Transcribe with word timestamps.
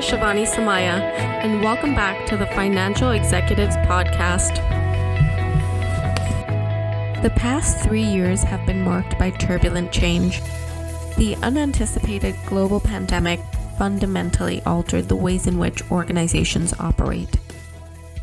to 0.00 0.16
Shivani 0.16 0.46
Samaya, 0.46 1.00
and 1.42 1.60
welcome 1.60 1.92
back 1.92 2.24
to 2.26 2.36
the 2.36 2.46
Financial 2.46 3.10
Executives 3.10 3.74
Podcast. 3.78 4.54
The 7.22 7.30
past 7.30 7.82
three 7.82 8.04
years 8.04 8.42
have 8.44 8.64
been 8.64 8.84
marked 8.84 9.18
by 9.18 9.30
turbulent 9.30 9.90
change. 9.90 10.40
The 11.16 11.36
unanticipated 11.42 12.36
global 12.46 12.78
pandemic 12.78 13.40
fundamentally 13.76 14.62
altered 14.62 15.08
the 15.08 15.16
ways 15.16 15.48
in 15.48 15.58
which 15.58 15.82
organizations 15.90 16.74
operate. 16.78 17.36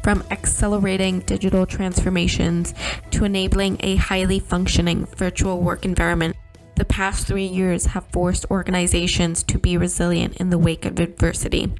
From 0.01 0.23
accelerating 0.31 1.21
digital 1.21 1.65
transformations 1.65 2.73
to 3.11 3.25
enabling 3.25 3.77
a 3.81 3.97
highly 3.97 4.39
functioning 4.39 5.07
virtual 5.17 5.59
work 5.59 5.83
environment, 5.83 6.37
the 6.75 6.85
past 6.85 7.25
three 7.25 7.45
years 7.45 7.87
have 7.87 8.05
forced 8.11 8.45
organizations 8.51 9.43
to 9.43 9.57
be 9.57 9.77
resilient 9.77 10.37
in 10.37 10.49
the 10.49 10.57
wake 10.57 10.85
of 10.85 10.99
adversity. 10.99 11.73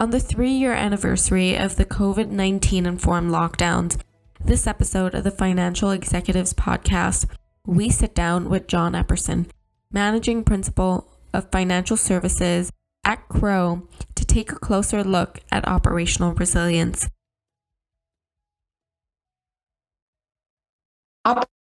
On 0.00 0.10
the 0.10 0.20
three 0.20 0.50
year 0.50 0.72
anniversary 0.72 1.56
of 1.56 1.76
the 1.76 1.84
COVID 1.84 2.28
19 2.28 2.84
informed 2.84 3.30
lockdowns, 3.30 4.00
this 4.44 4.66
episode 4.66 5.14
of 5.14 5.24
the 5.24 5.30
Financial 5.30 5.90
Executives 5.90 6.52
Podcast, 6.52 7.26
we 7.66 7.88
sit 7.88 8.14
down 8.14 8.50
with 8.50 8.66
John 8.66 8.92
Epperson, 8.92 9.48
Managing 9.90 10.44
Principal 10.44 11.08
of 11.32 11.50
Financial 11.50 11.96
Services 11.96 12.70
at 13.04 13.26
Crowe, 13.28 13.88
to 14.14 14.24
take 14.24 14.52
a 14.52 14.56
closer 14.56 15.02
look 15.02 15.40
at 15.50 15.66
operational 15.66 16.34
resilience. 16.34 17.08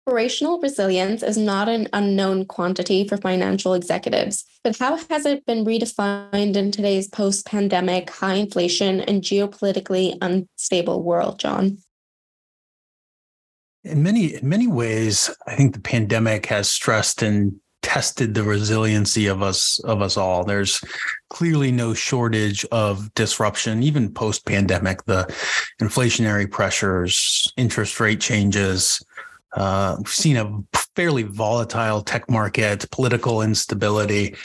Operational 0.08 0.60
resilience 0.60 1.24
is 1.24 1.36
not 1.36 1.68
an 1.68 1.88
unknown 1.92 2.44
quantity 2.44 3.08
for 3.08 3.16
financial 3.16 3.74
executives, 3.74 4.44
but 4.62 4.78
how 4.78 4.96
has 5.10 5.26
it 5.26 5.44
been 5.46 5.64
redefined 5.64 6.54
in 6.54 6.70
today's 6.70 7.08
post 7.08 7.44
pandemic, 7.44 8.10
high 8.10 8.34
inflation, 8.34 9.00
and 9.00 9.20
geopolitically 9.20 10.16
unstable 10.22 11.02
world, 11.02 11.40
John? 11.40 11.78
In 13.82 14.04
many, 14.04 14.36
in 14.36 14.48
many 14.48 14.68
ways, 14.68 15.28
I 15.48 15.56
think 15.56 15.74
the 15.74 15.80
pandemic 15.80 16.46
has 16.46 16.70
stressed 16.70 17.22
and 17.22 17.58
tested 17.82 18.32
the 18.34 18.44
resiliency 18.44 19.26
of 19.26 19.42
us 19.42 19.80
of 19.80 20.02
us 20.02 20.16
all. 20.16 20.44
There's 20.44 20.80
clearly 21.30 21.72
no 21.72 21.94
shortage 21.94 22.64
of 22.70 23.12
disruption, 23.14 23.82
even 23.82 24.14
post 24.14 24.46
pandemic. 24.46 25.04
The 25.04 25.24
inflationary 25.82 26.48
pressures, 26.48 27.52
interest 27.56 27.98
rate 27.98 28.20
changes, 28.20 29.04
uh, 29.56 29.96
we've 29.98 30.08
seen 30.08 30.36
a 30.36 30.62
fairly 30.94 31.22
volatile 31.22 32.02
tech 32.02 32.28
market, 32.30 32.90
political 32.90 33.42
instability. 33.42 34.36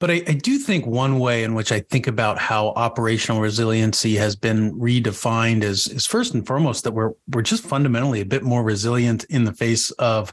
But 0.00 0.12
I, 0.12 0.22
I, 0.28 0.34
do 0.34 0.58
think 0.58 0.86
one 0.86 1.18
way 1.18 1.42
in 1.42 1.54
which 1.54 1.72
I 1.72 1.80
think 1.80 2.06
about 2.06 2.38
how 2.38 2.68
operational 2.68 3.40
resiliency 3.40 4.14
has 4.14 4.36
been 4.36 4.78
redefined 4.78 5.64
is, 5.64 5.88
is 5.88 6.06
first 6.06 6.34
and 6.34 6.46
foremost 6.46 6.84
that 6.84 6.92
we're 6.92 7.14
we're 7.32 7.42
just 7.42 7.64
fundamentally 7.64 8.20
a 8.20 8.26
bit 8.26 8.44
more 8.44 8.62
resilient 8.62 9.24
in 9.24 9.42
the 9.42 9.52
face 9.52 9.90
of 9.92 10.32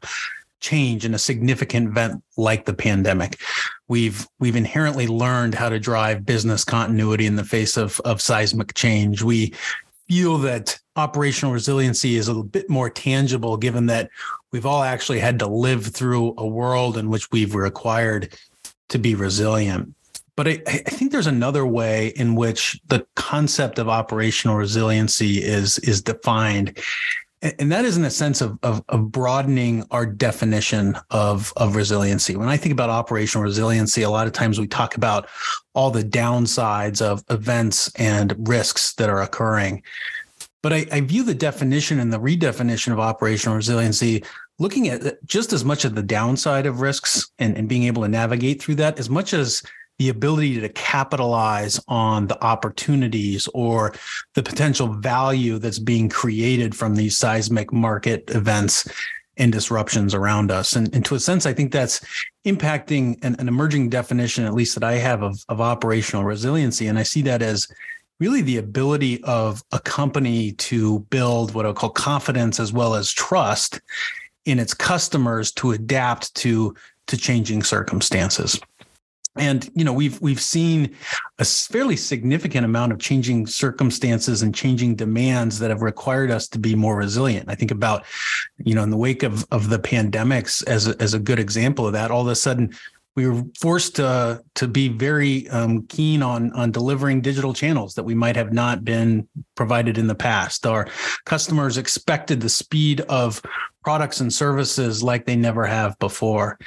change 0.59 1.03
in 1.03 1.13
a 1.13 1.19
significant 1.19 1.89
event 1.89 2.23
like 2.37 2.65
the 2.65 2.73
pandemic. 2.75 3.39
We've 3.87 4.27
we've 4.39 4.55
inherently 4.55 5.07
learned 5.07 5.55
how 5.55 5.69
to 5.69 5.79
drive 5.79 6.27
business 6.27 6.63
continuity 6.63 7.25
in 7.25 7.35
the 7.35 7.43
face 7.43 7.75
of 7.75 7.99
of 8.01 8.21
seismic 8.21 8.75
change. 8.75 9.23
We 9.23 9.53
feel 10.07 10.37
that 10.39 10.79
operational 10.95 11.53
resiliency 11.53 12.15
is 12.15 12.27
a 12.27 12.35
bit 12.35 12.69
more 12.69 12.89
tangible 12.89 13.57
given 13.57 13.87
that 13.87 14.09
we've 14.51 14.65
all 14.65 14.83
actually 14.83 15.19
had 15.19 15.39
to 15.39 15.47
live 15.47 15.87
through 15.87 16.33
a 16.37 16.47
world 16.47 16.97
in 16.97 17.09
which 17.09 17.31
we've 17.31 17.55
required 17.55 18.37
to 18.89 18.97
be 18.97 19.15
resilient. 19.15 19.93
But 20.35 20.47
I, 20.47 20.61
I, 20.67 20.77
think 20.77 21.11
there's 21.11 21.27
another 21.27 21.65
way 21.65 22.07
in 22.09 22.35
which 22.35 22.79
the 22.87 23.05
concept 23.15 23.79
of 23.79 23.87
operational 23.87 24.57
resiliency 24.57 25.41
is 25.41 25.79
is 25.79 26.01
defined. 26.01 26.77
And 27.41 27.71
that 27.71 27.85
is 27.85 27.97
in 27.97 28.05
a 28.05 28.09
sense 28.09 28.41
of, 28.41 28.57
of, 28.63 28.83
of 28.89 29.11
broadening 29.11 29.85
our 29.91 30.05
definition 30.05 30.97
of, 31.11 31.53
of 31.57 31.75
resiliency. 31.75 32.35
When 32.35 32.49
I 32.49 32.57
think 32.57 32.73
about 32.73 32.89
operational 32.89 33.43
resiliency, 33.43 34.01
a 34.01 34.09
lot 34.09 34.25
of 34.25 34.33
times 34.33 34.59
we 34.59 34.67
talk 34.67 34.95
about 34.95 35.27
all 35.73 35.91
the 35.91 36.03
downsides 36.03 37.01
of 37.01 37.23
events 37.29 37.93
and 37.95 38.35
risks 38.47 38.93
that 38.93 39.09
are 39.09 39.21
occurring. 39.21 39.83
But 40.63 40.73
I, 40.73 40.85
I 40.91 41.01
view 41.01 41.23
the 41.23 41.35
definition 41.35 41.99
and 41.99 42.11
the 42.11 42.19
redefinition 42.19 42.91
of 42.91 42.99
operational 42.99 43.55
resiliency 43.55 44.23
looking 44.57 44.87
at 44.87 45.23
just 45.25 45.53
as 45.53 45.65
much 45.65 45.85
of 45.85 45.93
the 45.93 46.01
downside 46.01 46.65
of 46.65 46.81
risks 46.81 47.29
and, 47.37 47.57
and 47.57 47.69
being 47.69 47.83
able 47.83 48.01
to 48.01 48.07
navigate 48.07 48.61
through 48.61 48.75
that 48.75 48.97
as 48.97 49.09
much 49.09 49.33
as 49.33 49.61
the 49.97 50.09
ability 50.09 50.59
to 50.59 50.69
capitalize 50.69 51.79
on 51.87 52.27
the 52.27 52.43
opportunities 52.43 53.47
or 53.53 53.93
the 54.33 54.43
potential 54.43 54.87
value 54.87 55.57
that's 55.57 55.79
being 55.79 56.09
created 56.09 56.75
from 56.75 56.95
these 56.95 57.17
seismic 57.17 57.71
market 57.71 58.29
events 58.29 58.87
and 59.37 59.51
disruptions 59.51 60.13
around 60.13 60.51
us. 60.51 60.75
And, 60.75 60.93
and 60.95 61.03
to 61.05 61.15
a 61.15 61.19
sense, 61.19 61.45
I 61.45 61.53
think 61.53 61.71
that's 61.71 62.01
impacting 62.45 63.23
an, 63.23 63.35
an, 63.39 63.47
emerging 63.47 63.89
definition, 63.89 64.45
at 64.45 64.53
least 64.53 64.75
that 64.75 64.83
I 64.83 64.93
have 64.93 65.23
of, 65.23 65.43
of 65.49 65.59
operational 65.59 66.23
resiliency. 66.23 66.87
And 66.87 66.97
I 66.97 67.03
see 67.03 67.21
that 67.23 67.41
as 67.41 67.67
really 68.19 68.41
the 68.41 68.57
ability 68.57 69.21
of 69.23 69.61
a 69.71 69.79
company 69.79 70.53
to 70.53 70.99
build 71.09 71.53
what 71.53 71.65
I 71.65 71.73
call 71.73 71.89
confidence 71.89 72.59
as 72.59 72.71
well 72.71 72.95
as 72.95 73.11
trust 73.11 73.81
in 74.45 74.59
its 74.59 74.73
customers 74.73 75.51
to 75.53 75.71
adapt 75.71 76.33
to 76.35 76.75
to 77.07 77.17
changing 77.17 77.61
circumstances. 77.61 78.59
And 79.37 79.69
you 79.75 79.83
know 79.83 79.93
we've 79.93 80.19
we've 80.21 80.41
seen 80.41 80.95
a 81.39 81.45
fairly 81.45 81.97
significant 81.97 82.65
amount 82.65 82.91
of 82.91 82.99
changing 82.99 83.47
circumstances 83.47 84.41
and 84.41 84.55
changing 84.55 84.95
demands 84.95 85.59
that 85.59 85.69
have 85.69 85.81
required 85.81 86.31
us 86.31 86.47
to 86.49 86.59
be 86.59 86.75
more 86.75 86.95
resilient. 86.95 87.49
I 87.49 87.55
think 87.55 87.71
about 87.71 88.05
you 88.57 88.75
know 88.75 88.83
in 88.83 88.89
the 88.89 88.97
wake 88.97 89.23
of 89.23 89.45
of 89.51 89.69
the 89.69 89.79
pandemics 89.79 90.65
as 90.67 90.87
a, 90.87 91.01
as 91.01 91.13
a 91.13 91.19
good 91.19 91.39
example 91.39 91.85
of 91.85 91.93
that. 91.93 92.11
All 92.11 92.21
of 92.21 92.27
a 92.27 92.35
sudden, 92.35 92.73
we 93.15 93.27
were 93.27 93.43
forced 93.59 93.95
to 93.95 94.43
to 94.55 94.67
be 94.67 94.89
very 94.89 95.49
um, 95.49 95.85
keen 95.87 96.21
on 96.21 96.51
on 96.53 96.71
delivering 96.71 97.21
digital 97.21 97.53
channels 97.53 97.95
that 97.95 98.03
we 98.03 98.13
might 98.13 98.35
have 98.35 98.53
not 98.53 98.83
been 98.83 99.27
provided 99.55 99.97
in 99.97 100.07
the 100.07 100.15
past. 100.15 100.65
Our 100.65 100.87
customers 101.25 101.77
expected 101.77 102.41
the 102.41 102.49
speed 102.49 103.01
of 103.01 103.41
products 103.83 104.19
and 104.19 104.33
services 104.33 105.01
like 105.01 105.25
they 105.25 105.35
never 105.35 105.65
have 105.65 105.97
before. 105.99 106.57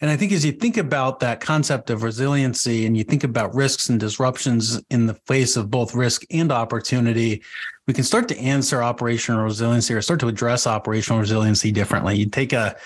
And 0.00 0.10
I 0.10 0.16
think 0.16 0.32
as 0.32 0.44
you 0.44 0.52
think 0.52 0.76
about 0.76 1.20
that 1.20 1.40
concept 1.40 1.88
of 1.88 2.02
resiliency 2.02 2.84
and 2.84 2.96
you 2.96 3.02
think 3.02 3.24
about 3.24 3.54
risks 3.54 3.88
and 3.88 3.98
disruptions 3.98 4.80
in 4.90 5.06
the 5.06 5.14
face 5.26 5.56
of 5.56 5.70
both 5.70 5.94
risk 5.94 6.22
and 6.30 6.52
opportunity, 6.52 7.42
we 7.86 7.94
can 7.94 8.04
start 8.04 8.28
to 8.28 8.38
answer 8.38 8.82
operational 8.82 9.42
resiliency 9.42 9.94
or 9.94 10.02
start 10.02 10.20
to 10.20 10.28
address 10.28 10.66
operational 10.66 11.20
resiliency 11.20 11.72
differently. 11.72 12.16
You 12.16 12.26
take 12.26 12.52
a 12.52 12.76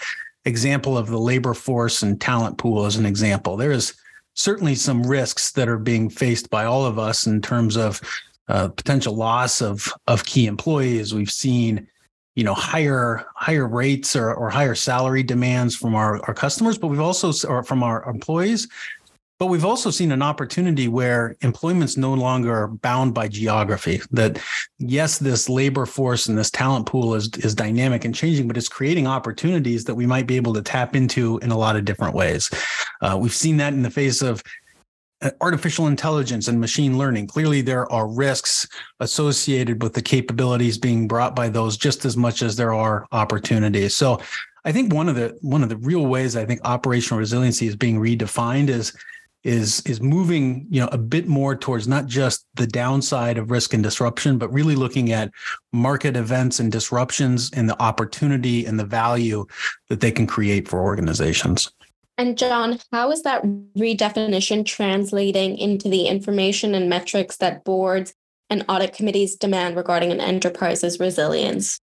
example 0.45 0.97
of 0.97 1.09
the 1.09 1.19
labor 1.19 1.53
force 1.53 2.03
and 2.03 2.21
talent 2.21 2.59
pool 2.59 2.87
as 2.87 2.97
an 2.97 3.07
example. 3.07 3.57
There 3.57 3.73
is 3.73 3.95
certainly 4.35 4.75
some 4.75 5.03
risks 5.03 5.53
that 5.53 5.69
are 5.69 5.79
being 5.79 6.09
faced 6.09 6.49
by 6.49 6.65
all 6.65 6.87
of 6.87 6.99
us 6.99 7.27
in 7.27 7.43
terms 7.43 7.77
of 7.77 8.01
uh, 8.49 8.69
potential 8.69 9.15
loss 9.15 9.61
of 9.61 9.93
of 10.07 10.25
key 10.25 10.47
employees. 10.47 11.15
We've 11.15 11.31
seen, 11.31 11.87
you 12.35 12.45
know, 12.45 12.55
higher 12.55 13.27
higher 13.35 13.67
rates 13.67 14.15
or, 14.15 14.33
or 14.33 14.51
higher 14.51 14.75
salary 14.75 15.23
demands 15.23 15.75
from 15.77 15.95
our, 15.95 16.21
our 16.27 16.35
customers, 16.35 16.79
but 16.79 16.89
we've 16.89 17.01
also 17.01 17.33
or 17.49 17.63
from 17.63 17.83
our 17.83 18.09
employees. 18.09 18.69
But 19.39 19.47
we've 19.47 19.65
also 19.65 19.91
seen 19.91 20.13
an 20.13 20.21
opportunity 20.21 20.87
where 20.87 21.35
employment's 21.41 21.97
no 21.97 22.13
longer 22.13 22.67
bound 22.67 23.15
by 23.15 23.27
geography. 23.27 24.03
That 24.11 24.39
yes, 24.79 25.19
this 25.19 25.49
labor 25.49 25.87
force 25.87 26.27
and 26.27 26.37
this 26.37 26.51
talent 26.51 26.85
pool 26.85 27.15
is 27.15 27.31
is 27.39 27.55
dynamic 27.55 28.05
and 28.05 28.15
changing, 28.15 28.49
but 28.49 28.59
it's 28.59 28.69
creating 28.69 29.07
opportunities 29.07 29.85
that 29.85 29.95
we 29.95 30.07
might 30.07 30.27
be 30.27 30.37
able 30.37 30.53
to 30.55 30.63
tap 30.63 30.95
into 30.95 31.39
in 31.39 31.51
a 31.51 31.59
lot 31.59 31.75
of 31.75 31.87
different 31.87 32.15
ways. 32.15 32.51
Uh, 33.01 33.17
we've 33.19 33.35
seen 33.35 33.57
that 33.57 33.73
in 33.73 33.83
the 33.83 33.91
face 33.91 34.21
of 34.21 34.43
Uh, 35.23 35.31
artificial 35.43 35.87
intelligence 35.87 36.49
and 36.49 36.59
machine 36.59 36.97
learning. 36.97 37.27
Clearly, 37.27 37.61
there 37.61 37.91
are 37.93 38.09
risks 38.09 38.67
associated 39.01 39.83
with 39.83 39.93
the 39.93 40.01
capabilities 40.01 40.79
being 40.79 41.07
brought 41.07 41.37
by 41.37 41.51
those 41.51 41.77
just 41.77 42.07
as 42.07 42.17
much 42.17 42.41
as 42.41 42.57
there 42.57 42.73
are 42.73 43.07
opportunities. 43.13 43.95
So 43.95 44.19
I 44.65 44.73
think 44.73 44.95
one 44.95 45.11
of 45.11 45.17
the 45.17 45.37
one 45.43 45.63
of 45.63 45.69
the 45.69 45.77
real 45.77 46.07
ways 46.07 46.37
I 46.37 46.47
think 46.47 46.61
operational 46.65 47.19
resiliency 47.19 47.67
is 47.67 47.77
being 47.77 48.01
redefined 48.01 48.71
is 48.71 48.97
is 49.45 49.81
is 49.87 50.01
moving 50.01 50.67
you 50.71 50.81
know 50.81 50.89
a 50.93 50.99
bit 50.99 51.27
more 51.27 51.55
towards 51.55 51.87
not 51.87 52.07
just 52.07 52.47
the 52.55 52.67
downside 52.67 53.39
of 53.39 53.51
risk 53.51 53.73
and 53.73 53.83
disruption 53.83 54.37
but 54.37 54.53
really 54.53 54.77
looking 54.77 55.13
at 55.13 55.31
market 55.73 56.15
events 56.15 56.61
and 56.61 56.71
disruptions 56.71 57.51
and 57.55 57.67
the 57.67 57.83
opportunity 57.83 58.67
and 58.67 58.79
the 58.79 58.85
value 58.85 59.47
that 59.89 60.01
they 60.01 60.11
can 60.11 60.27
create 60.27 60.69
for 60.69 60.81
organizations 60.81 61.71
and 62.21 62.39
john 62.39 62.79
how 62.93 63.11
is 63.11 63.23
that 63.23 63.43
redefinition 63.77 64.65
translating 64.65 65.57
into 65.59 65.89
the 65.89 66.07
information 66.07 66.75
and 66.75 66.89
metrics 66.89 67.37
that 67.39 67.65
boards 67.65 68.15
and 68.51 68.65
audit 68.69 68.93
committees 68.93 69.37
demand 69.37 69.77
regarding 69.77 70.11
an 70.11 70.21
enterprise's 70.21 70.99
resilience? 71.01 71.81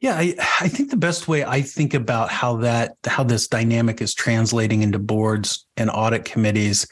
Yeah, 0.00 0.14
I, 0.14 0.34
I 0.60 0.68
think 0.68 0.90
the 0.90 0.96
best 0.96 1.28
way 1.28 1.44
I 1.44 1.62
think 1.62 1.94
about 1.94 2.30
how 2.30 2.56
that 2.58 2.96
how 3.06 3.22
this 3.22 3.46
dynamic 3.46 4.00
is 4.00 4.14
translating 4.14 4.82
into 4.82 4.98
boards 4.98 5.66
and 5.76 5.90
audit 5.90 6.24
committees 6.24 6.86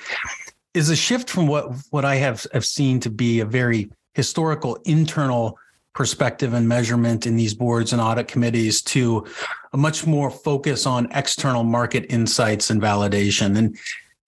is 0.75 0.91
a 0.91 0.97
shift 0.97 1.31
from 1.31 1.47
what 1.47 1.73
what 1.91 2.05
I 2.05 2.17
have 2.17 2.47
have 2.53 2.65
seen 2.65 3.01
to 3.01 3.11
be 3.11 3.41
a 3.41 3.45
very 3.45 3.91
historical 4.15 4.77
internal 4.85 5.59
perspective 5.95 6.55
and 6.55 6.69
measurement 6.69 7.27
in 7.27 7.37
these 7.37 7.55
boards 7.55 7.93
and 7.93 8.01
audit 8.01 8.29
committees 8.29 8.81
to 8.83 9.27
a 9.73 9.77
much 9.77 10.07
more 10.07 10.31
focus 10.31 10.87
on 10.87 11.11
external 11.13 11.65
market 11.65 12.07
insights 12.09 12.71
and 12.71 12.81
validation. 12.81 13.57
And 13.57 13.77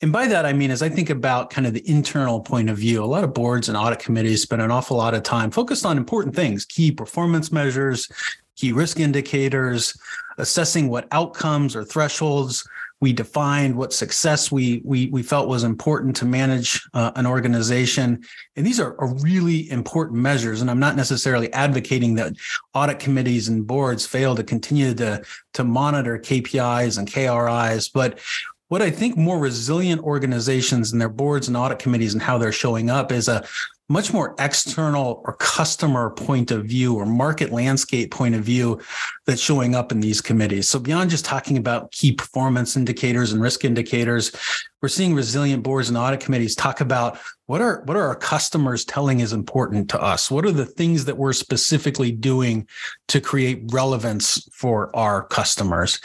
and 0.00 0.12
by 0.12 0.26
that, 0.26 0.44
I 0.44 0.52
mean, 0.52 0.72
as 0.72 0.82
I 0.82 0.88
think 0.88 1.10
about 1.10 1.50
kind 1.50 1.64
of 1.64 1.74
the 1.74 1.88
internal 1.88 2.40
point 2.40 2.68
of 2.68 2.76
view, 2.76 3.04
a 3.04 3.06
lot 3.06 3.22
of 3.22 3.32
boards 3.32 3.68
and 3.68 3.78
audit 3.78 4.00
committees 4.00 4.42
spend 4.42 4.60
an 4.60 4.72
awful 4.72 4.96
lot 4.96 5.14
of 5.14 5.22
time 5.22 5.52
focused 5.52 5.86
on 5.86 5.96
important 5.96 6.34
things, 6.34 6.64
key 6.64 6.90
performance 6.90 7.52
measures, 7.52 8.10
key 8.56 8.72
risk 8.72 8.98
indicators, 8.98 9.96
assessing 10.38 10.88
what 10.88 11.06
outcomes 11.12 11.76
or 11.76 11.84
thresholds 11.84 12.68
we 13.02 13.12
defined 13.12 13.74
what 13.74 13.92
success 13.92 14.50
we 14.52 14.80
we 14.84 15.08
we 15.08 15.22
felt 15.22 15.48
was 15.48 15.64
important 15.64 16.14
to 16.16 16.24
manage 16.24 16.80
uh, 16.94 17.10
an 17.16 17.26
organization. 17.26 18.22
And 18.54 18.64
these 18.64 18.78
are, 18.78 18.98
are 19.00 19.12
really 19.16 19.68
important 19.70 20.18
measures. 20.20 20.60
And 20.60 20.70
i'm 20.70 20.78
not 20.78 20.96
necessarily 20.96 21.52
advocating 21.52 22.14
that 22.14 22.34
audit 22.72 23.00
committees 23.00 23.48
and 23.48 23.66
boards 23.66 24.06
fail 24.06 24.34
to 24.36 24.44
continue 24.44 24.94
to 24.94 25.22
to 25.54 25.64
monitor 25.64 26.18
kpis 26.18 26.96
and 26.98 27.12
kris 27.12 27.88
but 27.88 28.20
what 28.68 28.80
I 28.80 28.90
think 28.90 29.18
more 29.18 29.38
resilient 29.38 30.00
organizations 30.00 30.92
and 30.92 31.00
their 31.00 31.10
boards 31.10 31.46
and 31.46 31.58
audit 31.58 31.78
committees 31.78 32.14
and 32.14 32.22
how 32.22 32.38
they're 32.38 32.52
showing 32.52 32.88
up 32.88 33.12
is 33.12 33.28
a 33.28 33.44
much 33.88 34.12
more 34.12 34.34
external 34.38 35.22
or 35.24 35.34
customer 35.34 36.10
point 36.10 36.50
of 36.50 36.64
view 36.64 36.94
or 36.94 37.04
market 37.04 37.50
landscape 37.50 38.10
point 38.10 38.34
of 38.34 38.42
view 38.42 38.80
that's 39.26 39.40
showing 39.40 39.74
up 39.74 39.92
in 39.92 40.00
these 40.00 40.20
committees. 40.20 40.68
So 40.68 40.78
beyond 40.78 41.10
just 41.10 41.24
talking 41.24 41.58
about 41.58 41.90
key 41.92 42.12
performance 42.12 42.76
indicators 42.76 43.32
and 43.32 43.42
risk 43.42 43.64
indicators, 43.64 44.32
we're 44.80 44.88
seeing 44.88 45.14
resilient 45.14 45.62
boards 45.62 45.88
and 45.88 45.98
audit 45.98 46.20
committees 46.20 46.54
talk 46.54 46.80
about 46.80 47.18
what 47.46 47.60
are 47.60 47.82
what 47.84 47.96
are 47.96 48.06
our 48.06 48.16
customers 48.16 48.84
telling 48.84 49.20
is 49.20 49.32
important 49.32 49.90
to 49.90 50.00
us? 50.00 50.30
What 50.30 50.46
are 50.46 50.52
the 50.52 50.64
things 50.64 51.04
that 51.04 51.18
we're 51.18 51.34
specifically 51.34 52.10
doing 52.10 52.66
to 53.08 53.20
create 53.20 53.64
relevance 53.72 54.48
for 54.52 54.94
our 54.96 55.26
customers? 55.26 56.00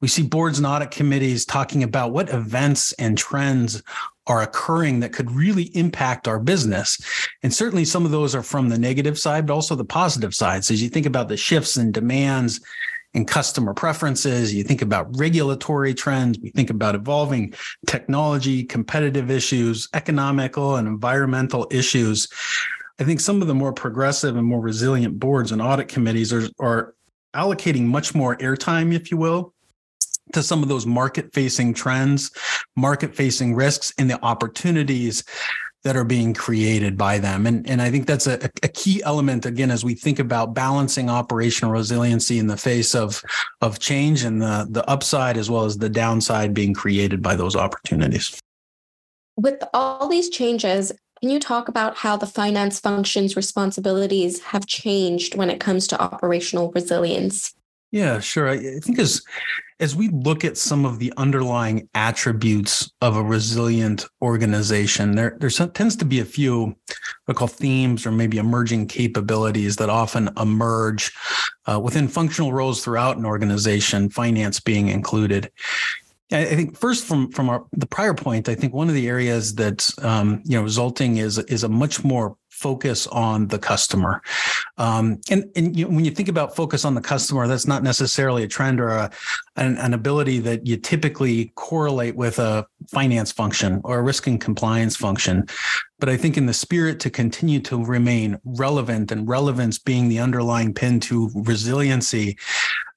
We 0.00 0.08
see 0.08 0.22
boards 0.22 0.58
and 0.58 0.66
audit 0.66 0.90
committees 0.90 1.44
talking 1.44 1.82
about 1.82 2.12
what 2.12 2.30
events 2.30 2.92
and 2.94 3.18
trends 3.18 3.82
are 4.26 4.42
occurring 4.42 5.00
that 5.00 5.12
could 5.12 5.30
really 5.30 5.64
impact 5.76 6.28
our 6.28 6.38
business. 6.38 6.98
And 7.42 7.52
certainly 7.52 7.84
some 7.84 8.04
of 8.04 8.10
those 8.10 8.34
are 8.34 8.42
from 8.42 8.68
the 8.68 8.78
negative 8.78 9.18
side, 9.18 9.46
but 9.46 9.54
also 9.54 9.74
the 9.74 9.84
positive 9.84 10.34
side. 10.34 10.64
So 10.64 10.74
as 10.74 10.82
you 10.82 10.88
think 10.88 11.06
about 11.06 11.28
the 11.28 11.36
shifts 11.36 11.76
in 11.76 11.92
demands 11.92 12.60
and 13.14 13.26
customer 13.26 13.74
preferences, 13.74 14.54
you 14.54 14.62
think 14.62 14.80
about 14.80 15.08
regulatory 15.18 15.92
trends, 15.92 16.38
we 16.38 16.50
think 16.50 16.70
about 16.70 16.94
evolving 16.94 17.52
technology, 17.86 18.64
competitive 18.64 19.30
issues, 19.30 19.88
economical 19.92 20.76
and 20.76 20.88
environmental 20.88 21.66
issues. 21.70 22.28
I 22.98 23.04
think 23.04 23.20
some 23.20 23.42
of 23.42 23.48
the 23.48 23.54
more 23.54 23.72
progressive 23.72 24.36
and 24.36 24.46
more 24.46 24.60
resilient 24.60 25.18
boards 25.18 25.50
and 25.50 25.60
audit 25.60 25.88
committees 25.88 26.32
are, 26.32 26.48
are 26.60 26.94
allocating 27.34 27.84
much 27.84 28.14
more 28.14 28.36
airtime, 28.36 28.94
if 28.94 29.10
you 29.10 29.16
will, 29.16 29.52
to 30.32 30.42
some 30.42 30.62
of 30.62 30.68
those 30.68 30.86
market 30.86 31.32
facing 31.32 31.74
trends, 31.74 32.30
market 32.76 33.14
facing 33.14 33.54
risks, 33.54 33.92
and 33.98 34.10
the 34.10 34.22
opportunities 34.24 35.24
that 35.84 35.96
are 35.96 36.04
being 36.04 36.32
created 36.32 36.96
by 36.96 37.18
them. 37.18 37.46
And, 37.46 37.68
and 37.68 37.82
I 37.82 37.90
think 37.90 38.06
that's 38.06 38.28
a, 38.28 38.38
a 38.62 38.68
key 38.68 39.02
element, 39.04 39.46
again, 39.46 39.70
as 39.70 39.84
we 39.84 39.94
think 39.94 40.20
about 40.20 40.54
balancing 40.54 41.10
operational 41.10 41.72
resiliency 41.72 42.38
in 42.38 42.46
the 42.46 42.56
face 42.56 42.94
of, 42.94 43.20
of 43.60 43.80
change 43.80 44.22
and 44.22 44.40
the, 44.40 44.66
the 44.70 44.88
upside 44.88 45.36
as 45.36 45.50
well 45.50 45.64
as 45.64 45.78
the 45.78 45.88
downside 45.88 46.54
being 46.54 46.72
created 46.72 47.20
by 47.20 47.34
those 47.34 47.56
opportunities. 47.56 48.38
With 49.36 49.62
all 49.74 50.08
these 50.08 50.28
changes, 50.28 50.92
can 51.20 51.30
you 51.30 51.40
talk 51.40 51.68
about 51.68 51.96
how 51.96 52.16
the 52.16 52.26
finance 52.26 52.78
function's 52.78 53.34
responsibilities 53.34 54.40
have 54.40 54.66
changed 54.66 55.36
when 55.36 55.50
it 55.50 55.58
comes 55.58 55.86
to 55.88 56.00
operational 56.00 56.70
resilience? 56.72 57.54
Yeah, 57.90 58.20
sure. 58.20 58.48
I 58.48 58.78
think 58.80 58.98
as 58.98 59.22
as 59.82 59.96
we 59.96 60.08
look 60.10 60.44
at 60.44 60.56
some 60.56 60.84
of 60.84 61.00
the 61.00 61.12
underlying 61.16 61.88
attributes 61.94 62.90
of 63.00 63.16
a 63.16 63.22
resilient 63.22 64.06
organization, 64.22 65.16
there 65.16 65.36
there 65.40 65.50
tends 65.50 65.96
to 65.96 66.04
be 66.04 66.20
a 66.20 66.24
few 66.24 66.66
what 66.66 66.76
I 67.28 67.32
call 67.32 67.48
themes 67.48 68.06
or 68.06 68.12
maybe 68.12 68.38
emerging 68.38 68.86
capabilities 68.86 69.76
that 69.76 69.90
often 69.90 70.30
emerge 70.38 71.12
uh, 71.66 71.80
within 71.80 72.06
functional 72.06 72.52
roles 72.52 72.82
throughout 72.82 73.16
an 73.16 73.26
organization, 73.26 74.08
finance 74.08 74.60
being 74.60 74.88
included. 74.88 75.50
I 76.30 76.44
think 76.44 76.78
first 76.78 77.04
from 77.04 77.32
from 77.32 77.50
our, 77.50 77.66
the 77.72 77.86
prior 77.86 78.14
point, 78.14 78.48
I 78.48 78.54
think 78.54 78.72
one 78.72 78.88
of 78.88 78.94
the 78.94 79.08
areas 79.08 79.52
that's 79.52 80.00
um, 80.02 80.42
you 80.44 80.56
know 80.56 80.62
resulting 80.62 81.16
is 81.16 81.38
is 81.38 81.64
a 81.64 81.68
much 81.68 82.04
more 82.04 82.36
focus 82.62 83.06
on 83.08 83.48
the 83.48 83.58
customer. 83.58 84.22
Um, 84.78 85.20
and 85.28 85.50
and 85.56 85.76
you, 85.76 85.88
when 85.88 86.04
you 86.04 86.12
think 86.12 86.28
about 86.28 86.54
focus 86.54 86.84
on 86.84 86.94
the 86.94 87.00
customer, 87.00 87.46
that's 87.48 87.66
not 87.66 87.82
necessarily 87.82 88.44
a 88.44 88.48
trend 88.48 88.80
or 88.80 88.88
a, 88.88 89.10
an, 89.56 89.76
an, 89.78 89.92
ability 89.92 90.38
that 90.38 90.66
you 90.66 90.76
typically 90.76 91.52
correlate 91.56 92.16
with 92.16 92.38
a 92.38 92.66
finance 92.88 93.32
function 93.32 93.80
or 93.84 93.98
a 93.98 94.02
risk 94.02 94.26
and 94.26 94.40
compliance 94.40 94.96
function. 94.96 95.46
But 95.98 96.08
I 96.08 96.16
think 96.16 96.36
in 96.36 96.46
the 96.46 96.54
spirit 96.54 97.00
to 97.00 97.10
continue 97.10 97.60
to 97.60 97.84
remain 97.84 98.38
relevant 98.44 99.12
and 99.12 99.28
relevance 99.28 99.78
being 99.78 100.08
the 100.08 100.20
underlying 100.20 100.72
pin 100.72 101.00
to 101.00 101.30
resiliency, 101.34 102.38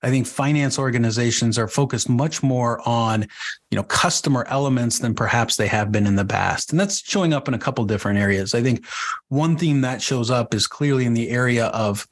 I 0.05 0.11
think 0.11 0.27
finance 0.27 0.77
organizations 0.77 1.57
are 1.57 1.67
focused 1.67 2.07
much 2.07 2.43
more 2.43 2.79
on, 2.87 3.23
you 3.71 3.75
know, 3.75 3.83
customer 3.83 4.45
elements 4.49 4.99
than 4.99 5.15
perhaps 5.15 5.55
they 5.55 5.65
have 5.65 5.91
been 5.91 6.05
in 6.05 6.15
the 6.15 6.23
past. 6.23 6.69
And 6.69 6.79
that's 6.79 7.01
showing 7.01 7.33
up 7.33 7.47
in 7.47 7.55
a 7.55 7.59
couple 7.59 7.83
different 7.85 8.19
areas. 8.19 8.53
I 8.53 8.61
think 8.61 8.85
one 9.29 9.57
theme 9.57 9.81
that 9.81 10.03
shows 10.03 10.29
up 10.29 10.53
is 10.53 10.67
clearly 10.67 11.05
in 11.05 11.15
the 11.15 11.31
area 11.31 11.65
of 11.67 12.07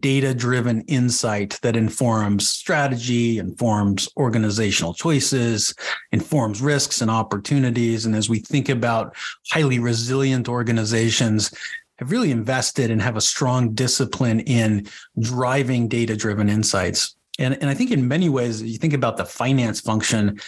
data 0.00 0.34
driven 0.34 0.80
insight 0.88 1.60
that 1.62 1.76
informs 1.76 2.48
strategy, 2.48 3.38
informs 3.38 4.08
organizational 4.16 4.92
choices, 4.92 5.72
informs 6.10 6.60
risks 6.60 7.00
and 7.00 7.12
opportunities. 7.12 8.06
And 8.06 8.16
as 8.16 8.28
we 8.28 8.40
think 8.40 8.68
about 8.68 9.14
highly 9.52 9.78
resilient 9.78 10.48
organizations, 10.48 11.54
have 11.98 12.10
really 12.10 12.30
invested 12.30 12.90
and 12.90 13.00
have 13.00 13.16
a 13.16 13.20
strong 13.20 13.72
discipline 13.72 14.40
in 14.40 14.86
driving 15.20 15.88
data 15.88 16.16
driven 16.16 16.48
insights. 16.48 17.15
And, 17.38 17.54
and 17.60 17.68
I 17.68 17.74
think 17.74 17.90
in 17.90 18.08
many 18.08 18.28
ways, 18.28 18.62
you 18.62 18.78
think 18.78 18.94
about 18.94 19.16
the 19.16 19.24
finance 19.24 19.80
function, 19.80 20.40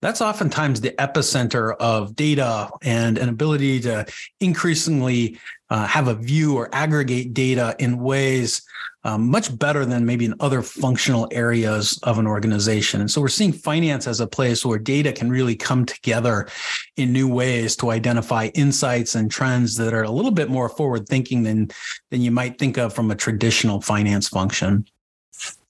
that's 0.00 0.20
oftentimes 0.20 0.80
the 0.80 0.90
epicenter 0.92 1.74
of 1.80 2.14
data 2.14 2.70
and 2.82 3.18
an 3.18 3.28
ability 3.28 3.80
to 3.80 4.06
increasingly 4.40 5.38
uh, 5.70 5.86
have 5.86 6.08
a 6.08 6.14
view 6.14 6.56
or 6.56 6.68
aggregate 6.72 7.34
data 7.34 7.74
in 7.78 7.98
ways 7.98 8.62
um, 9.04 9.28
much 9.28 9.56
better 9.58 9.84
than 9.84 10.04
maybe 10.04 10.24
in 10.24 10.34
other 10.40 10.62
functional 10.62 11.28
areas 11.30 11.98
of 12.02 12.18
an 12.18 12.26
organization. 12.26 13.00
And 13.00 13.10
so 13.10 13.20
we're 13.20 13.28
seeing 13.28 13.52
finance 13.52 14.06
as 14.06 14.20
a 14.20 14.26
place 14.26 14.64
where 14.64 14.78
data 14.78 15.12
can 15.12 15.30
really 15.30 15.56
come 15.56 15.84
together 15.84 16.48
in 16.96 17.12
new 17.12 17.28
ways 17.28 17.74
to 17.76 17.90
identify 17.90 18.46
insights 18.54 19.14
and 19.14 19.30
trends 19.30 19.76
that 19.76 19.94
are 19.94 20.04
a 20.04 20.10
little 20.10 20.30
bit 20.30 20.48
more 20.48 20.68
forward 20.68 21.08
thinking 21.08 21.42
than, 21.42 21.70
than 22.10 22.20
you 22.20 22.30
might 22.30 22.58
think 22.58 22.76
of 22.76 22.92
from 22.92 23.10
a 23.10 23.16
traditional 23.16 23.80
finance 23.80 24.28
function. 24.28 24.86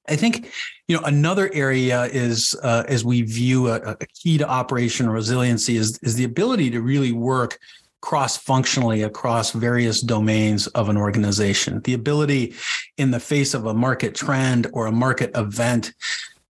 I 0.08 0.16
think 0.16 0.50
you 0.88 0.96
know 0.96 1.02
another 1.04 1.50
area 1.52 2.04
is 2.04 2.56
uh, 2.62 2.84
as 2.88 3.04
we 3.04 3.22
view 3.22 3.68
a, 3.68 3.76
a 3.76 4.06
key 4.06 4.38
to 4.38 4.48
operational 4.48 5.12
resiliency 5.12 5.76
is 5.76 5.98
is 6.02 6.14
the 6.14 6.24
ability 6.24 6.70
to 6.70 6.80
really 6.80 7.12
work 7.12 7.58
cross 8.00 8.36
functionally 8.36 9.02
across 9.02 9.50
various 9.50 10.00
domains 10.00 10.66
of 10.68 10.88
an 10.88 10.96
organization. 10.96 11.80
The 11.82 11.94
ability 11.94 12.54
in 12.96 13.10
the 13.10 13.20
face 13.20 13.54
of 13.54 13.66
a 13.66 13.74
market 13.74 14.14
trend 14.14 14.68
or 14.72 14.86
a 14.86 14.92
market 14.92 15.36
event 15.36 15.92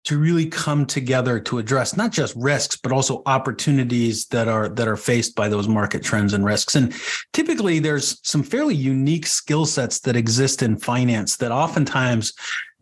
to 0.08 0.18
really 0.18 0.46
come 0.46 0.86
together 0.86 1.38
to 1.38 1.58
address 1.58 1.98
not 1.98 2.14
just 2.14 2.34
risks 2.38 2.78
but 2.78 2.94
also 2.94 3.22
opportunities 3.26 4.26
that 4.28 4.48
are 4.48 4.70
that 4.70 4.88
are 4.88 4.96
faced 4.96 5.36
by 5.36 5.50
those 5.50 5.68
market 5.68 6.02
trends 6.02 6.32
and 6.32 6.46
risks. 6.46 6.76
And 6.76 6.94
typically 7.34 7.80
there's 7.80 8.18
some 8.24 8.42
fairly 8.42 8.74
unique 8.74 9.26
skill 9.26 9.66
sets 9.66 10.00
that 10.02 10.16
exist 10.16 10.62
in 10.62 10.78
finance 10.78 11.36
that 11.38 11.52
oftentimes 11.52 12.32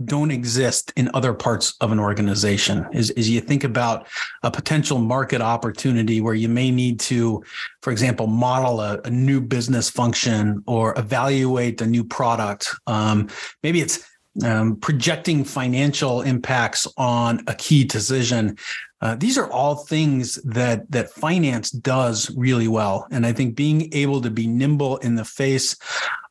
don't 0.04 0.30
exist 0.30 0.94
in 0.98 1.10
other 1.16 1.34
parts 1.34 1.74
of 1.82 1.92
an 1.92 2.00
organization. 2.00 2.86
Is, 2.94 3.10
is 3.12 3.28
you 3.28 3.42
think 3.42 3.64
about 3.64 4.08
a 4.44 4.52
potential 4.52 5.00
market 5.00 5.42
opportunity 5.42 6.22
where 6.22 6.36
you 6.36 6.50
may 6.50 6.70
need 6.70 7.00
to 7.12 7.44
for 7.82 7.90
example 7.90 8.28
model 8.28 8.82
a, 8.82 9.02
a 9.04 9.10
new 9.10 9.42
business 9.42 9.90
function 9.90 10.62
or 10.68 10.94
evaluate 11.00 11.82
a 11.82 11.88
new 11.88 12.04
product 12.04 12.70
um, 12.86 13.30
maybe 13.64 13.82
it's 13.82 14.08
um, 14.44 14.76
projecting 14.78 15.44
financial 15.44 16.22
impacts 16.22 16.88
on 16.98 17.44
a 17.48 17.56
key 17.56 17.84
decision. 17.84 18.58
Uh, 19.02 19.16
these 19.16 19.38
are 19.38 19.52
all 19.52 19.76
things 19.76 20.36
that 20.44 20.90
that 20.90 21.12
finance 21.12 21.70
does 21.70 22.32
really 22.36 22.68
well, 22.68 23.08
and 23.12 23.26
I 23.26 23.34
think 23.34 23.56
being 23.56 23.94
able 23.94 24.22
to 24.22 24.32
be 24.32 24.48
nimble 24.48 24.98
in 24.98 25.16
the 25.16 25.26
face 25.26 25.76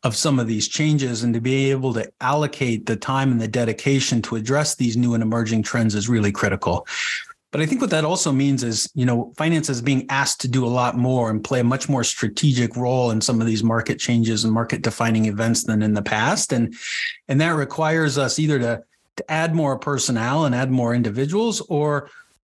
of 0.03 0.17
some 0.17 0.39
of 0.39 0.47
these 0.47 0.69
changes 0.69 1.23
and 1.23 1.33
to 1.35 1.41
be 1.41 1.71
able 1.71 1.95
to 1.95 2.11
allocate 2.21 2.87
the 2.87 2.97
time 2.97 3.33
and 3.33 3.41
the 3.41 3.49
dedication 3.49 4.21
to 4.23 4.37
address 4.37 4.75
these 4.75 4.97
new 4.97 5.15
and 5.15 5.23
emerging 5.23 5.63
trends 5.63 5.95
is 5.95 6.09
really 6.09 6.33
critical. 6.33 6.87
But 7.55 7.63
I 7.63 7.67
think 7.67 7.81
what 7.81 7.91
that 7.91 8.05
also 8.05 8.33
means 8.33 8.65
is, 8.65 8.91
you 8.97 9.07
know, 9.07 9.33
finance 9.37 9.71
is 9.71 9.81
being 9.81 10.07
asked 10.11 10.41
to 10.41 10.49
do 10.49 10.67
a 10.67 10.67
lot 10.67 10.97
more 10.97 11.31
and 11.31 11.45
play 11.45 11.61
a 11.61 11.65
much 11.65 11.89
more 11.89 12.03
strategic 12.03 12.75
role 12.77 13.13
in 13.13 13.21
some 13.21 13.41
of 13.41 13.47
these 13.47 13.63
market 13.63 14.01
changes 14.01 14.43
and 14.43 14.53
market 14.53 14.83
defining 14.83 15.27
events 15.27 15.63
than 15.63 15.81
in 15.81 15.95
the 15.95 16.03
past. 16.03 16.53
And 16.53 16.75
and 17.29 17.41
that 17.41 17.55
requires 17.55 18.19
us 18.19 18.41
either 18.41 18.59
to 18.59 18.83
to 19.19 19.31
add 19.31 19.55
more 19.55 19.79
personnel 19.79 20.47
and 20.47 20.53
add 20.53 20.73
more 20.73 20.97
individuals 20.97 21.61
or 21.69 22.11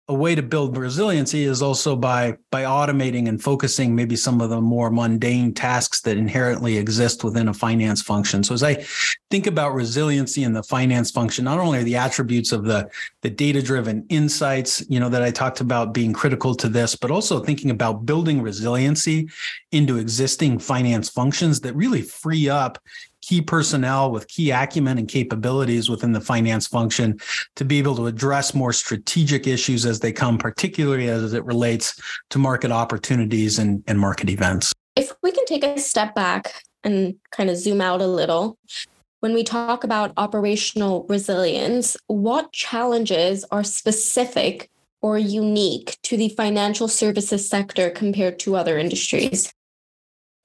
a 0.08 0.14
way 0.14 0.34
to 0.34 0.42
build 0.42 0.76
resiliency 0.76 1.44
is 1.44 1.62
also 1.62 1.94
by 1.94 2.36
by 2.50 2.64
automating 2.64 3.28
and 3.28 3.40
focusing 3.40 3.94
maybe 3.94 4.16
some 4.16 4.40
of 4.40 4.50
the 4.50 4.60
more 4.60 4.90
mundane 4.90 5.54
tasks 5.54 6.00
that 6.00 6.16
inherently 6.16 6.76
exist 6.76 7.22
within 7.22 7.46
a 7.48 7.54
finance 7.54 8.02
function. 8.02 8.42
So 8.42 8.52
as 8.52 8.64
I 8.64 8.84
think 9.30 9.46
about 9.46 9.74
resiliency 9.74 10.42
in 10.42 10.54
the 10.54 10.62
finance 10.64 11.12
function, 11.12 11.44
not 11.44 11.60
only 11.60 11.78
are 11.78 11.84
the 11.84 11.96
attributes 11.96 12.50
of 12.50 12.64
the 12.64 12.90
the 13.20 13.30
data 13.30 13.62
driven 13.62 14.04
insights, 14.08 14.84
you 14.88 14.98
know, 14.98 15.08
that 15.08 15.22
I 15.22 15.30
talked 15.30 15.60
about 15.60 15.94
being 15.94 16.12
critical 16.12 16.56
to 16.56 16.68
this, 16.68 16.96
but 16.96 17.12
also 17.12 17.38
thinking 17.38 17.70
about 17.70 18.04
building 18.04 18.42
resiliency 18.42 19.28
into 19.70 19.98
existing 19.98 20.58
finance 20.58 21.08
functions 21.08 21.60
that 21.60 21.74
really 21.76 22.02
free 22.02 22.48
up 22.48 22.78
key 23.22 23.40
personnel 23.40 24.10
with 24.10 24.28
key 24.28 24.50
acumen 24.50 24.98
and 24.98 25.08
capabilities 25.08 25.88
within 25.88 26.12
the 26.12 26.20
finance 26.20 26.66
function 26.66 27.18
to 27.56 27.64
be 27.64 27.78
able 27.78 27.96
to 27.96 28.06
address 28.06 28.54
more 28.54 28.72
strategic 28.72 29.46
issues 29.46 29.86
as 29.86 30.00
they 30.00 30.12
come, 30.12 30.36
particularly 30.36 31.08
as 31.08 31.32
it 31.32 31.44
relates 31.44 32.00
to 32.30 32.38
market 32.38 32.70
opportunities 32.70 33.58
and, 33.58 33.82
and 33.86 33.98
market 33.98 34.28
events. 34.28 34.72
If 34.96 35.12
we 35.22 35.32
can 35.32 35.46
take 35.46 35.64
a 35.64 35.78
step 35.78 36.14
back 36.14 36.64
and 36.84 37.14
kind 37.30 37.48
of 37.48 37.56
zoom 37.56 37.80
out 37.80 38.02
a 38.02 38.06
little, 38.06 38.58
when 39.20 39.34
we 39.34 39.44
talk 39.44 39.84
about 39.84 40.12
operational 40.16 41.06
resilience, 41.08 41.96
what 42.08 42.52
challenges 42.52 43.44
are 43.52 43.62
specific 43.62 44.68
or 45.00 45.16
unique 45.16 45.96
to 46.02 46.16
the 46.16 46.28
financial 46.30 46.88
services 46.88 47.48
sector 47.48 47.88
compared 47.88 48.38
to 48.40 48.56
other 48.56 48.78
industries? 48.78 49.52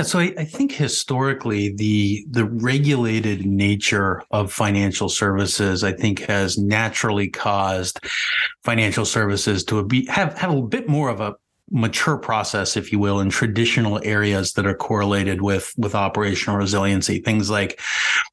So 0.03 0.19
I, 0.19 0.31
I, 0.37 0.45
think 0.45 0.71
historically 0.71 1.73
the 1.73 2.23
the 2.29 2.45
regulated 2.45 3.47
nature 3.47 4.21
of 4.29 4.53
financial 4.53 5.09
services, 5.09 5.83
I 5.83 5.91
think, 5.91 6.19
has 6.25 6.55
naturally 6.55 7.29
caused 7.29 7.99
financial 8.63 9.05
services 9.05 9.63
to 9.65 9.83
be 9.83 10.05
have 10.05 10.37
have 10.37 10.53
a 10.53 10.61
bit 10.61 10.87
more 10.87 11.09
of 11.09 11.19
a 11.19 11.33
mature 11.71 12.15
process, 12.15 12.77
if 12.77 12.91
you 12.91 12.99
will, 12.99 13.19
in 13.19 13.31
traditional 13.31 13.99
areas 14.03 14.53
that 14.53 14.67
are 14.67 14.75
correlated 14.75 15.41
with 15.41 15.73
with 15.77 15.95
operational 15.95 16.57
resiliency. 16.57 17.19
Things 17.19 17.49
like 17.49 17.81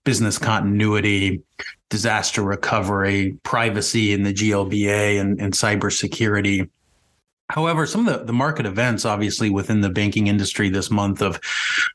business 0.04 0.36
continuity, 0.36 1.40
disaster 1.88 2.42
recovery, 2.42 3.38
privacy 3.42 4.12
in 4.12 4.22
the 4.22 4.34
GLBA, 4.34 5.18
and, 5.18 5.40
and 5.40 5.54
cybersecurity 5.54 6.68
However, 7.50 7.86
some 7.86 8.08
of 8.08 8.18
the, 8.18 8.24
the 8.24 8.32
market 8.32 8.64
events, 8.64 9.04
obviously 9.04 9.50
within 9.50 9.80
the 9.80 9.90
banking 9.90 10.28
industry 10.28 10.70
this 10.70 10.90
month 10.90 11.20
of 11.20 11.38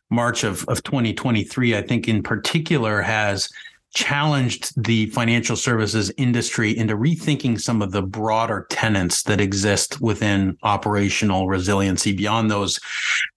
March 0.10 0.44
of, 0.44 0.64
of 0.68 0.84
2023, 0.84 1.76
I 1.76 1.82
think 1.82 2.08
in 2.08 2.22
particular 2.22 3.02
has 3.02 3.50
challenged 3.94 4.82
the 4.84 5.08
financial 5.08 5.56
services 5.56 6.12
industry 6.18 6.78
into 6.78 6.96
rethinking 6.96 7.60
some 7.60 7.82
of 7.82 7.92
the 7.92 8.02
broader 8.02 8.68
tenets 8.70 9.24
that 9.24 9.42
exist 9.42 10.00
within 10.00 10.58
operational 10.64 11.48
resiliency 11.48 12.14
beyond 12.14 12.52
those 12.52 12.80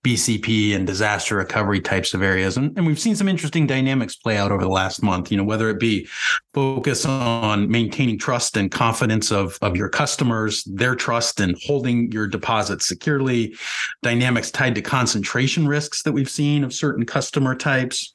BCP 0.05 0.75
and 0.75 0.87
disaster 0.87 1.37
recovery 1.37 1.81
types 1.81 2.13
of 2.13 2.23
areas. 2.23 2.57
And, 2.57 2.77
and 2.77 2.87
we've 2.87 2.99
seen 2.99 3.17
some 3.17 3.29
interesting 3.29 3.67
dynamics 3.67 4.17
play 4.17 4.37
out 4.37 4.53
over 4.53 4.63
the 4.63 4.69
last 4.69 5.03
month, 5.03 5.31
you 5.31 5.39
know, 5.39 5.45
whether 5.45 5.71
it 5.71 5.81
be 5.81 6.07
focus 6.53 7.07
on 7.07 7.71
maintaining 7.71 8.19
trust 8.19 8.57
and 8.57 8.71
confidence 8.71 9.33
of, 9.33 9.59
of 9.63 9.77
your 9.77 9.89
customers, 9.89 10.65
their 10.65 10.95
trust 10.95 11.41
and 11.41 11.57
holding 11.67 12.13
your 12.13 12.27
deposits 12.27 12.87
securely, 12.87 13.55
dynamics 14.03 14.51
tied 14.51 14.75
to 14.75 14.83
concentration 14.83 15.67
risks 15.67 16.03
that 16.03 16.13
we've 16.13 16.29
seen 16.29 16.63
of 16.63 16.75
certain 16.75 17.07
customer 17.07 17.55
types 17.55 18.13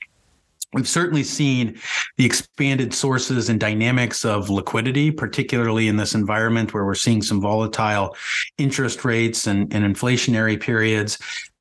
We've 0.73 0.87
certainly 0.87 1.23
seen 1.23 1.79
the 2.17 2.25
expanded 2.25 2.93
sources 2.93 3.47
and 3.49 3.59
dynamics 3.59 4.25
of 4.25 4.49
liquidity, 4.49 5.11
particularly 5.11 5.87
in 5.87 5.95
this 5.95 6.13
environment 6.13 6.73
where 6.73 6.85
we're 6.85 6.93
seeing 6.93 7.21
some 7.21 7.41
volatile 7.41 8.15
interest 8.57 9.05
rates 9.05 9.47
and, 9.47 9.73
and 9.73 9.85
inflationary 9.85 10.59
periods. 10.59 11.17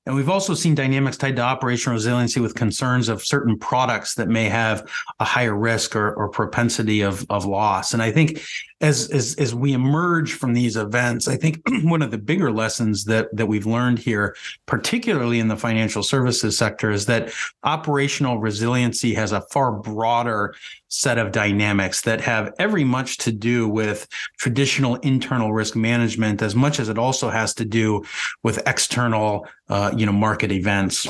And 0.07 0.15
we've 0.15 0.31
also 0.31 0.55
seen 0.55 0.77
dynamics 0.77 1.17
tied 1.17 1.35
to 1.37 1.43
operational 1.43 1.95
resiliency 1.95 2.39
with 2.39 2.55
concerns 2.55 3.09
of 3.09 3.25
certain 3.25 3.59
products 3.59 4.15
that 4.15 4.29
may 4.29 4.45
have 4.45 4.89
a 5.19 5.25
higher 5.25 5.57
risk 5.57 5.97
or, 5.97 6.15
or 6.15 6.29
propensity 6.29 7.01
of, 7.01 7.27
of 7.29 7.45
loss. 7.45 7.93
And 7.93 8.01
I 8.01 8.13
think 8.13 8.41
as, 8.81 9.11
as, 9.11 9.35
as 9.37 9.53
we 9.53 9.73
emerge 9.73 10.35
from 10.35 10.53
these 10.53 10.77
events, 10.77 11.27
I 11.27 11.37
think 11.37 11.61
one 11.83 12.03
of 12.03 12.13
the 12.13 12.19
bigger 12.19 12.53
lessons 12.53 13.05
that, 13.07 13.35
that 13.35 13.47
we've 13.47 13.67
learned 13.67 13.99
here, 13.99 14.37
particularly 14.67 15.41
in 15.41 15.49
the 15.49 15.57
financial 15.57 16.05
services 16.05 16.57
sector, 16.57 16.93
is 16.93 17.07
that 17.07 17.33
operational 17.65 18.39
resiliency 18.39 19.13
has 19.15 19.33
a 19.33 19.41
far 19.51 19.73
broader 19.73 20.55
set 20.89 21.19
of 21.19 21.33
dynamics 21.33 22.03
that 22.03 22.21
have 22.21 22.53
every 22.59 22.85
much 22.85 23.19
to 23.19 23.33
do 23.33 23.69
with 23.69 24.07
traditional 24.39 24.97
internal 24.97 25.53
risk 25.53 25.77
management 25.77 26.43
as 26.43 26.55
much 26.55 26.79
as 26.79 26.89
it 26.89 26.99
also 26.99 27.29
has 27.29 27.55
to 27.55 27.65
do 27.65 28.05
with 28.43 28.63
external 28.67 29.47
uh, 29.69 29.93
you 29.97 30.07
know 30.07 30.13
market 30.13 30.53
events. 30.53 31.07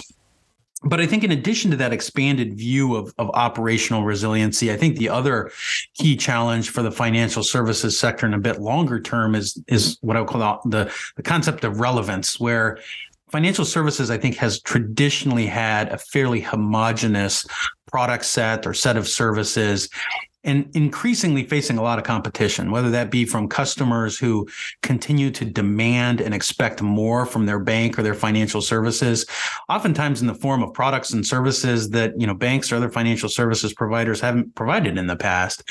But 0.82 1.00
I 1.00 1.06
think 1.06 1.24
in 1.24 1.32
addition 1.32 1.70
to 1.70 1.76
that 1.78 1.92
expanded 1.92 2.56
view 2.56 2.96
of, 2.96 3.12
of 3.18 3.30
operational 3.30 4.04
resiliency, 4.04 4.70
I 4.70 4.76
think 4.76 4.98
the 4.98 5.08
other 5.08 5.50
key 5.94 6.16
challenge 6.16 6.70
for 6.70 6.82
the 6.82 6.92
financial 6.92 7.42
services 7.42 7.98
sector 7.98 8.26
in 8.26 8.34
a 8.34 8.38
bit 8.38 8.60
longer 8.60 9.00
term 9.00 9.34
is 9.34 9.60
is 9.68 9.98
what 10.00 10.16
I 10.16 10.20
would 10.20 10.28
call 10.28 10.60
the, 10.66 10.92
the 11.16 11.22
concept 11.22 11.64
of 11.64 11.80
relevance, 11.80 12.38
where 12.38 12.78
financial 13.30 13.64
services, 13.64 14.10
I 14.10 14.18
think, 14.18 14.36
has 14.36 14.60
traditionally 14.60 15.46
had 15.46 15.88
a 15.88 15.98
fairly 15.98 16.40
homogenous 16.40 17.46
product 17.86 18.24
set 18.24 18.66
or 18.66 18.74
set 18.74 18.96
of 18.96 19.08
services 19.08 19.88
and 20.46 20.70
increasingly 20.74 21.42
facing 21.42 21.76
a 21.76 21.82
lot 21.82 21.98
of 21.98 22.04
competition, 22.04 22.70
whether 22.70 22.88
that 22.88 23.10
be 23.10 23.24
from 23.24 23.48
customers 23.48 24.16
who 24.16 24.46
continue 24.80 25.28
to 25.32 25.44
demand 25.44 26.20
and 26.20 26.32
expect 26.32 26.80
more 26.80 27.26
from 27.26 27.46
their 27.46 27.58
bank 27.58 27.98
or 27.98 28.02
their 28.02 28.14
financial 28.14 28.62
services, 28.62 29.26
oftentimes 29.68 30.20
in 30.20 30.28
the 30.28 30.34
form 30.34 30.62
of 30.62 30.72
products 30.72 31.12
and 31.12 31.26
services 31.26 31.90
that, 31.90 32.12
you 32.16 32.28
know, 32.28 32.34
banks 32.34 32.70
or 32.70 32.76
other 32.76 32.88
financial 32.88 33.28
services 33.28 33.74
providers 33.74 34.20
haven't 34.20 34.54
provided 34.54 34.96
in 34.96 35.08
the 35.08 35.16
past. 35.16 35.64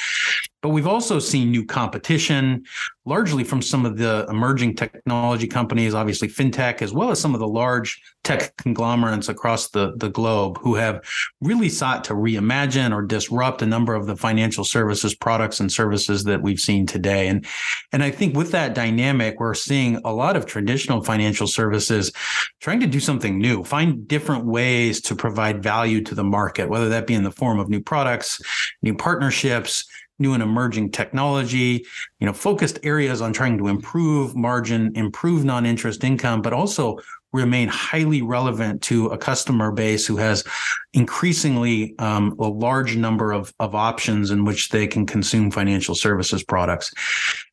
But 0.65 0.71
we've 0.71 0.87
also 0.87 1.19
seen 1.19 1.51
new 1.51 1.63
competition, 1.63 2.65
largely 3.05 3.43
from 3.43 3.61
some 3.61 3.85
of 3.85 3.99
the 3.99 4.25
emerging 4.31 4.77
technology 4.77 5.45
companies, 5.45 5.93
obviously 5.93 6.27
fintech, 6.27 6.81
as 6.81 6.91
well 6.91 7.11
as 7.11 7.19
some 7.19 7.35
of 7.35 7.39
the 7.39 7.47
large 7.47 8.01
tech 8.23 8.57
conglomerates 8.57 9.29
across 9.29 9.69
the, 9.69 9.93
the 9.97 10.09
globe 10.09 10.57
who 10.57 10.73
have 10.73 11.05
really 11.39 11.69
sought 11.69 12.03
to 12.05 12.15
reimagine 12.15 12.91
or 12.91 13.03
disrupt 13.03 13.61
a 13.61 13.65
number 13.67 13.93
of 13.93 14.07
the 14.07 14.15
financial 14.15 14.63
services 14.63 15.13
products 15.13 15.59
and 15.59 15.71
services 15.71 16.23
that 16.23 16.41
we've 16.41 16.59
seen 16.59 16.87
today. 16.87 17.27
And, 17.27 17.45
and 17.91 18.01
I 18.01 18.09
think 18.09 18.35
with 18.35 18.49
that 18.53 18.73
dynamic, 18.73 19.39
we're 19.39 19.53
seeing 19.53 20.01
a 20.03 20.11
lot 20.11 20.35
of 20.35 20.47
traditional 20.47 21.03
financial 21.03 21.45
services 21.45 22.11
trying 22.59 22.79
to 22.79 22.87
do 22.87 22.99
something 22.99 23.37
new, 23.37 23.63
find 23.63 24.07
different 24.07 24.45
ways 24.45 24.99
to 25.01 25.15
provide 25.15 25.61
value 25.61 26.01
to 26.01 26.15
the 26.15 26.23
market, 26.23 26.69
whether 26.69 26.89
that 26.89 27.05
be 27.05 27.13
in 27.13 27.23
the 27.23 27.29
form 27.29 27.59
of 27.59 27.69
new 27.69 27.81
products, 27.81 28.41
new 28.81 28.95
partnerships, 28.95 29.85
new 30.19 30.33
and 30.33 30.43
emerging 30.43 30.91
technology, 30.91 31.85
you 32.19 32.25
know, 32.25 32.33
focused 32.33 32.79
areas 32.83 33.21
on 33.21 33.33
trying 33.33 33.57
to 33.57 33.67
improve 33.67 34.35
margin, 34.35 34.91
improve 34.95 35.43
non-interest 35.43 36.03
income, 36.03 36.41
but 36.41 36.53
also 36.53 36.97
remain 37.33 37.67
highly 37.67 38.21
relevant 38.21 38.81
to 38.81 39.07
a 39.07 39.17
customer 39.17 39.71
base 39.71 40.07
who 40.07 40.15
has 40.15 40.43
increasingly 40.95 41.93
um, 41.99 42.35
a 42.39 42.47
large 42.47 42.95
number 42.95 43.33
of, 43.33 43.53
of 43.59 43.75
options 43.75 44.31
in 44.31 44.45
which 44.45 44.69
they 44.69 44.87
can 44.87 45.05
consume 45.05 45.51
financial 45.51 45.93
services 45.93 46.41
products. 46.41 46.91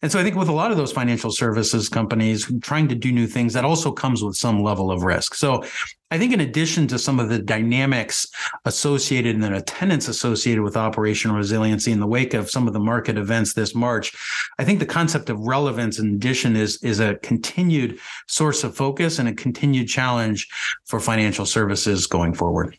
And 0.01 0.13
so 0.13 0.21
I 0.21 0.23
think 0.23 0.37
with 0.37 0.49
a 0.49 0.53
lot 0.53 0.71
of 0.71 0.77
those 0.77 0.93
financial 0.93 1.33
services 1.33 1.89
companies 1.89 2.51
trying 2.63 2.87
to 2.89 2.95
do 2.95 3.11
new 3.11 3.27
things, 3.27 3.53
that 3.55 3.65
also 3.65 3.91
comes 3.91 4.23
with 4.23 4.37
some 4.37 4.63
level 4.63 4.93
of 4.93 5.03
risk. 5.03 5.35
So 5.35 5.65
I 6.13 6.19
think 6.19 6.33
in 6.33 6.41
addition 6.41 6.87
to 6.89 6.99
some 6.99 7.19
of 7.19 7.31
the 7.31 7.41
dynamics 7.41 8.27
associated 8.65 9.35
and 9.35 9.43
the 9.43 9.61
tenants 9.63 10.07
associated 10.07 10.63
with 10.63 10.77
operational 10.77 11.37
resiliency 11.37 11.91
in 11.91 12.01
the 12.01 12.07
wake 12.07 12.35
of 12.35 12.51
some 12.51 12.69
of 12.69 12.75
the 12.75 12.81
market 12.81 13.19
events 13.19 13.55
this 13.55 13.75
March, 13.75 14.13
I 14.59 14.65
think 14.65 14.79
the 14.79 14.87
concept 14.87 15.31
of 15.31 15.41
relevance 15.41 15.99
in 15.99 16.15
addition 16.15 16.55
is, 16.55 16.79
is 16.83 17.01
a 17.01 17.17
continued 17.23 17.99
source 18.29 18.63
of 18.63 18.77
focus 18.77 19.19
and 19.19 19.29
a 19.29 19.35
continued 19.35 19.89
challenge 19.89 20.49
for 20.85 21.01
financial 21.01 21.47
services 21.47 22.07
going 22.07 22.35
forward. 22.35 22.79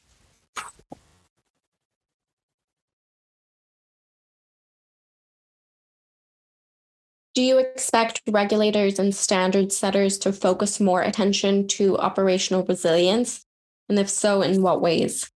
Do 7.33 7.41
you 7.41 7.57
expect 7.57 8.21
regulators 8.29 8.99
and 8.99 9.13
standard 9.13 9.71
setters 9.71 10.19
to 10.19 10.31
focus 10.31 10.79
more 10.79 11.01
attention 11.01 11.67
to 11.69 11.97
operational 11.97 12.63
resilience? 12.63 13.45
And 13.89 13.97
if 13.97 14.09
so, 14.09 14.41
in 14.41 14.61
what 14.61 14.81
ways? 14.81 15.31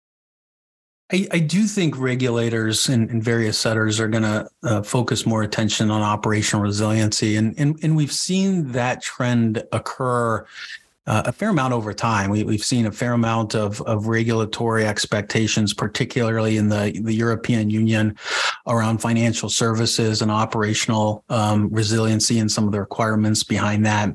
I, 1.13 1.29
I 1.31 1.39
do 1.39 1.65
think 1.65 1.99
regulators 1.99 2.89
and, 2.89 3.09
and 3.11 3.23
various 3.23 3.59
setters 3.59 4.01
are 4.01 4.09
going 4.09 4.23
to 4.23 4.49
uh, 4.63 4.83
focus 4.83 5.27
more 5.27 5.43
attention 5.43 5.91
on 5.91 6.03
operational 6.03 6.63
resiliency, 6.63 7.37
and, 7.37 7.55
and 7.59 7.79
and 7.83 7.95
we've 7.95 8.13
seen 8.13 8.73
that 8.73 9.03
trend 9.03 9.63
occur 9.71 10.47
uh, 11.07 11.23
a 11.27 11.33
fair 11.33 11.51
amount 11.51 11.73
over 11.75 11.93
time. 11.93 12.31
We, 12.31 12.41
have 12.41 12.65
seen 12.65 12.87
a 12.87 12.93
fair 12.93 13.13
amount 13.13 13.55
of, 13.55 13.81
of 13.83 14.07
regulatory 14.07 14.87
expectations, 14.87 15.75
particularly 15.75 16.57
in 16.57 16.69
the, 16.69 16.99
the 17.03 17.13
European 17.13 17.69
Union, 17.69 18.17
around 18.67 18.99
financial 18.99 19.49
services 19.49 20.23
and 20.23 20.31
operational 20.31 21.25
um, 21.29 21.69
resiliency 21.71 22.39
and 22.39 22.51
some 22.51 22.65
of 22.65 22.73
the 22.73 22.81
requirements 22.81 23.43
behind 23.43 23.85
that. 23.85 24.11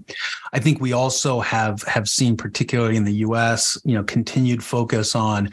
I 0.51 0.60
think 0.60 0.81
we 0.81 0.93
also 0.93 1.39
have 1.41 1.84
have 1.84 2.10
seen, 2.10 2.36
particularly 2.36 2.98
in 2.98 3.03
the 3.03 3.13
U.S., 3.15 3.77
you 3.86 3.93
know, 3.93 4.03
continued 4.03 4.63
focus 4.63 5.15
on 5.15 5.51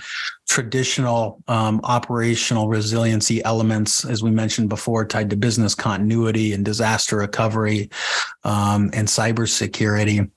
traditional 0.49 1.43
um, 1.49 1.81
operational 1.85 2.69
resiliency 2.69 3.45
elements, 3.45 4.05
as 4.05 4.23
we 4.23 4.31
mentioned 4.31 4.69
before, 4.69 5.05
tied 5.05 5.29
to 5.31 5.37
business 5.37 5.75
continuity 5.75 6.53
and 6.53 6.65
disaster 6.65 7.17
recovery 7.17 7.91
um, 8.45 8.91
and 8.95 9.09
cybersecurity. 9.09 10.31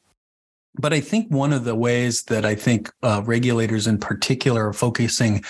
But 0.76 0.94
I 0.94 1.00
think 1.00 1.32
one 1.32 1.52
of 1.52 1.64
the 1.64 1.76
ways 1.76 2.24
that 2.24 2.46
I 2.46 2.56
think 2.56 2.92
uh, 3.04 3.22
regulators 3.26 3.88
in 3.88 3.98
particular 3.98 4.68
are 4.70 4.74
focusing 4.74 5.44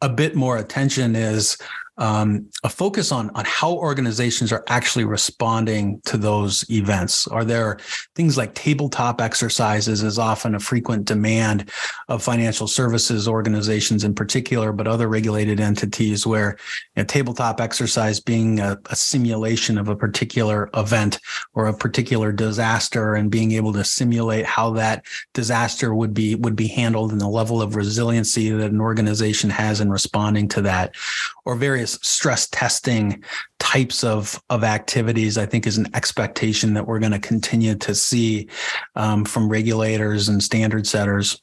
a 0.00 0.08
bit 0.08 0.34
more 0.34 0.56
attention 0.56 1.16
is 1.16 1.56
um, 1.98 2.48
a 2.64 2.68
focus 2.68 3.12
on 3.12 3.30
on 3.34 3.44
how 3.44 3.72
organizations 3.72 4.52
are 4.52 4.64
actually 4.68 5.04
responding 5.04 6.00
to 6.06 6.16
those 6.16 6.68
events. 6.70 7.26
Are 7.26 7.44
there 7.44 7.78
things 8.14 8.36
like 8.36 8.54
tabletop 8.54 9.20
exercises 9.20 10.02
is 10.02 10.18
often 10.18 10.54
a 10.54 10.60
frequent 10.60 11.04
demand 11.04 11.70
of 12.08 12.22
financial 12.22 12.68
services 12.68 13.28
organizations 13.28 14.04
in 14.04 14.14
particular, 14.14 14.72
but 14.72 14.86
other 14.86 15.08
regulated 15.08 15.60
entities 15.60 16.26
where 16.26 16.56
a 16.96 17.04
tabletop 17.04 17.60
exercise 17.60 18.20
being 18.20 18.60
a, 18.60 18.78
a 18.86 18.96
simulation 18.96 19.76
of 19.76 19.88
a 19.88 19.96
particular 19.96 20.70
event 20.74 21.18
or 21.54 21.66
a 21.66 21.76
particular 21.76 22.30
disaster 22.32 23.14
and 23.14 23.30
being 23.30 23.52
able 23.52 23.72
to 23.72 23.84
simulate 23.84 24.46
how 24.46 24.70
that 24.70 25.04
disaster 25.34 25.94
would 25.94 26.14
be 26.14 26.36
would 26.36 26.56
be 26.56 26.68
handled 26.68 27.10
and 27.10 27.20
the 27.20 27.28
level 27.28 27.60
of 27.60 27.74
resiliency 27.74 28.50
that 28.50 28.70
an 28.70 28.80
organization 28.80 29.50
has 29.50 29.80
in 29.80 29.90
responding 29.90 30.48
to 30.48 30.62
that 30.62 30.94
or 31.44 31.56
various 31.56 31.87
various 31.88 32.08
stress 32.08 32.48
testing 32.48 33.22
types 33.58 34.04
of 34.04 34.40
of 34.50 34.64
activities, 34.64 35.38
I 35.38 35.46
think 35.46 35.66
is 35.66 35.78
an 35.78 35.86
expectation 35.94 36.74
that 36.74 36.86
we're 36.86 37.00
going 37.00 37.12
to 37.12 37.18
continue 37.18 37.74
to 37.76 37.94
see 37.94 38.48
um, 38.94 39.24
from 39.24 39.48
regulators 39.48 40.28
and 40.28 40.42
standard 40.42 40.86
setters. 40.86 41.42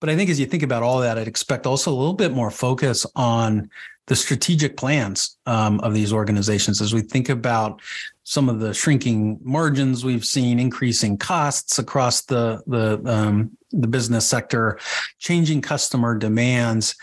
But 0.00 0.08
I 0.08 0.16
think 0.16 0.30
as 0.30 0.40
you 0.40 0.46
think 0.46 0.62
about 0.62 0.82
all 0.82 1.00
that, 1.00 1.18
I'd 1.18 1.28
expect 1.28 1.66
also 1.66 1.90
a 1.90 1.98
little 1.98 2.14
bit 2.14 2.32
more 2.32 2.50
focus 2.50 3.06
on 3.16 3.68
the 4.06 4.16
strategic 4.16 4.76
plans 4.76 5.36
um, 5.46 5.78
of 5.80 5.94
these 5.94 6.12
organizations 6.12 6.80
as 6.80 6.92
we 6.94 7.02
think 7.02 7.28
about 7.28 7.80
some 8.24 8.48
of 8.48 8.58
the 8.60 8.72
shrinking 8.72 9.38
margins 9.42 10.04
we've 10.04 10.24
seen, 10.24 10.58
increasing 10.58 11.18
costs 11.18 11.78
across 11.78 12.22
the 12.22 12.62
the 12.66 13.00
um, 13.04 13.50
the 13.72 13.88
business 13.88 14.26
sector, 14.26 14.78
changing 15.18 15.60
customer 15.60 16.16
demands 16.16 16.96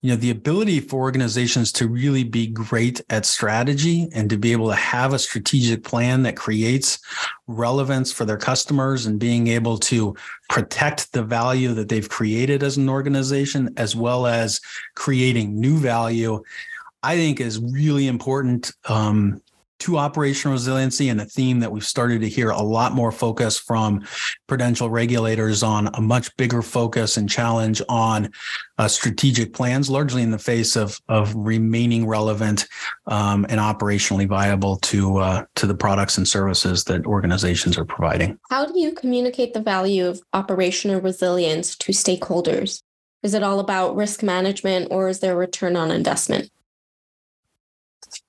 you 0.00 0.10
know 0.10 0.16
the 0.16 0.30
ability 0.30 0.78
for 0.78 1.00
organizations 1.00 1.72
to 1.72 1.88
really 1.88 2.22
be 2.22 2.46
great 2.46 3.00
at 3.10 3.26
strategy 3.26 4.08
and 4.14 4.30
to 4.30 4.36
be 4.36 4.52
able 4.52 4.68
to 4.68 4.76
have 4.76 5.12
a 5.12 5.18
strategic 5.18 5.82
plan 5.82 6.22
that 6.22 6.36
creates 6.36 7.00
relevance 7.48 8.12
for 8.12 8.24
their 8.24 8.36
customers 8.36 9.06
and 9.06 9.18
being 9.18 9.48
able 9.48 9.76
to 9.76 10.14
protect 10.48 11.12
the 11.12 11.22
value 11.22 11.74
that 11.74 11.88
they've 11.88 12.08
created 12.08 12.62
as 12.62 12.76
an 12.76 12.88
organization 12.88 13.72
as 13.76 13.96
well 13.96 14.26
as 14.26 14.60
creating 14.94 15.58
new 15.58 15.76
value 15.76 16.40
i 17.02 17.16
think 17.16 17.40
is 17.40 17.58
really 17.58 18.06
important 18.06 18.72
um, 18.88 19.40
to 19.80 19.98
operational 19.98 20.52
resiliency 20.52 21.08
and 21.08 21.20
a 21.20 21.24
theme 21.24 21.60
that 21.60 21.70
we've 21.70 21.84
started 21.84 22.20
to 22.20 22.28
hear 22.28 22.50
a 22.50 22.60
lot 22.60 22.92
more 22.92 23.12
focus 23.12 23.58
from 23.58 24.04
prudential 24.46 24.90
regulators 24.90 25.62
on 25.62 25.88
a 25.94 26.00
much 26.00 26.34
bigger 26.36 26.62
focus 26.62 27.16
and 27.16 27.28
challenge 27.28 27.80
on 27.88 28.30
uh, 28.78 28.88
strategic 28.88 29.52
plans, 29.52 29.88
largely 29.90 30.22
in 30.22 30.30
the 30.30 30.38
face 30.38 30.76
of 30.76 30.98
of 31.08 31.34
remaining 31.34 32.06
relevant 32.06 32.66
um, 33.06 33.46
and 33.48 33.60
operationally 33.60 34.26
viable 34.26 34.76
to 34.76 35.18
uh, 35.18 35.44
to 35.54 35.66
the 35.66 35.74
products 35.74 36.18
and 36.18 36.26
services 36.26 36.84
that 36.84 37.06
organizations 37.06 37.78
are 37.78 37.84
providing. 37.84 38.38
How 38.50 38.66
do 38.66 38.78
you 38.78 38.92
communicate 38.92 39.54
the 39.54 39.62
value 39.62 40.06
of 40.06 40.20
operational 40.32 41.00
resilience 41.00 41.76
to 41.76 41.92
stakeholders? 41.92 42.82
Is 43.22 43.34
it 43.34 43.42
all 43.42 43.58
about 43.58 43.96
risk 43.96 44.22
management, 44.22 44.88
or 44.90 45.08
is 45.08 45.20
there 45.20 45.36
return 45.36 45.76
on 45.76 45.90
investment? 45.90 46.50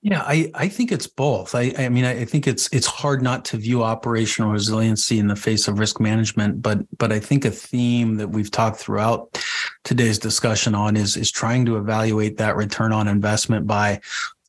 Yeah, 0.02 0.22
I, 0.26 0.50
I 0.54 0.68
think 0.68 0.92
it's 0.92 1.06
both. 1.06 1.54
I, 1.54 1.72
I 1.78 1.88
mean, 1.88 2.04
I 2.04 2.24
think 2.24 2.46
it's 2.46 2.68
it's 2.72 2.86
hard 2.86 3.22
not 3.22 3.44
to 3.46 3.56
view 3.56 3.82
operational 3.82 4.50
resiliency 4.50 5.18
in 5.18 5.26
the 5.26 5.36
face 5.36 5.68
of 5.68 5.78
risk 5.78 6.00
management, 6.00 6.62
but 6.62 6.78
but 6.98 7.12
I 7.12 7.20
think 7.20 7.44
a 7.44 7.50
theme 7.50 8.16
that 8.16 8.28
we've 8.28 8.50
talked 8.50 8.78
throughout 8.78 9.42
today's 9.84 10.18
discussion 10.18 10.74
on 10.74 10.96
is 10.96 11.16
is 11.16 11.30
trying 11.30 11.66
to 11.66 11.76
evaluate 11.76 12.36
that 12.38 12.56
return 12.56 12.92
on 12.92 13.08
investment 13.08 13.66
by 13.66 14.00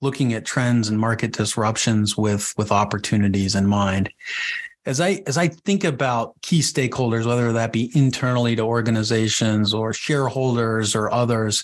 looking 0.02 0.34
at 0.34 0.46
trends 0.46 0.90
and 0.90 1.00
market 1.00 1.34
disruptions 1.34 2.18
with 2.18 2.54
with 2.58 2.72
opportunities 2.72 3.56
in 3.56 3.68
mind. 3.68 4.12
As 4.86 5.00
I 5.00 5.22
as 5.28 5.38
I 5.38 5.48
think 5.50 5.84
about 5.84 6.42
key 6.42 6.62
stakeholders, 6.62 7.26
whether 7.26 7.54
that 7.54 7.72
be 7.72 7.92
internally 7.96 8.56
to 8.56 8.64
organizations 8.64 9.74
or 9.74 9.94
shareholders 9.94 10.96
or 10.96 11.12
others, 11.12 11.64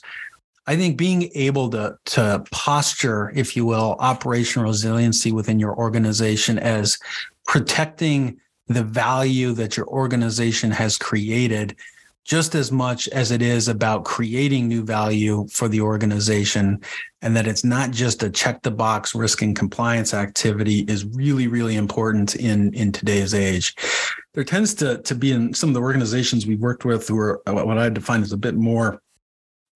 I 0.67 0.75
think 0.75 0.97
being 0.97 1.31
able 1.33 1.69
to 1.69 1.97
to 2.07 2.43
posture, 2.51 3.31
if 3.33 3.55
you 3.55 3.65
will, 3.65 3.95
operational 3.99 4.67
resiliency 4.67 5.31
within 5.31 5.59
your 5.59 5.75
organization 5.75 6.59
as 6.59 6.99
protecting 7.45 8.39
the 8.67 8.83
value 8.83 9.53
that 9.53 9.77
your 9.77 9.87
organization 9.87 10.69
has 10.71 10.97
created 10.97 11.77
just 12.25 12.55
as 12.55 12.73
much 12.73 13.07
as 13.07 13.31
it 13.31 13.41
is 13.41 13.69
about 13.69 14.03
creating 14.03 14.67
new 14.67 14.83
value 14.83 15.47
for 15.49 15.69
the 15.69 15.79
organization 15.79 16.81
and 17.21 17.33
that 17.33 17.47
it's 17.47 17.63
not 17.63 17.91
just 17.91 18.21
a 18.21 18.29
check 18.29 18.61
the 18.63 18.69
box 18.69 19.15
risk 19.15 19.41
and 19.41 19.55
compliance 19.55 20.13
activity 20.13 20.79
is 20.89 21.05
really 21.05 21.47
really 21.47 21.77
important 21.77 22.35
in 22.35 22.73
in 22.73 22.91
today's 22.91 23.33
age. 23.33 23.73
There 24.33 24.43
tends 24.43 24.73
to 24.75 24.97
to 25.03 25.15
be 25.15 25.31
in 25.31 25.53
some 25.53 25.69
of 25.69 25.73
the 25.73 25.81
organizations 25.81 26.45
we've 26.45 26.59
worked 26.59 26.83
with 26.83 27.07
who 27.07 27.17
are 27.17 27.41
what 27.45 27.77
i 27.77 27.87
define 27.87 28.21
as 28.21 28.33
a 28.33 28.37
bit 28.37 28.55
more 28.55 29.01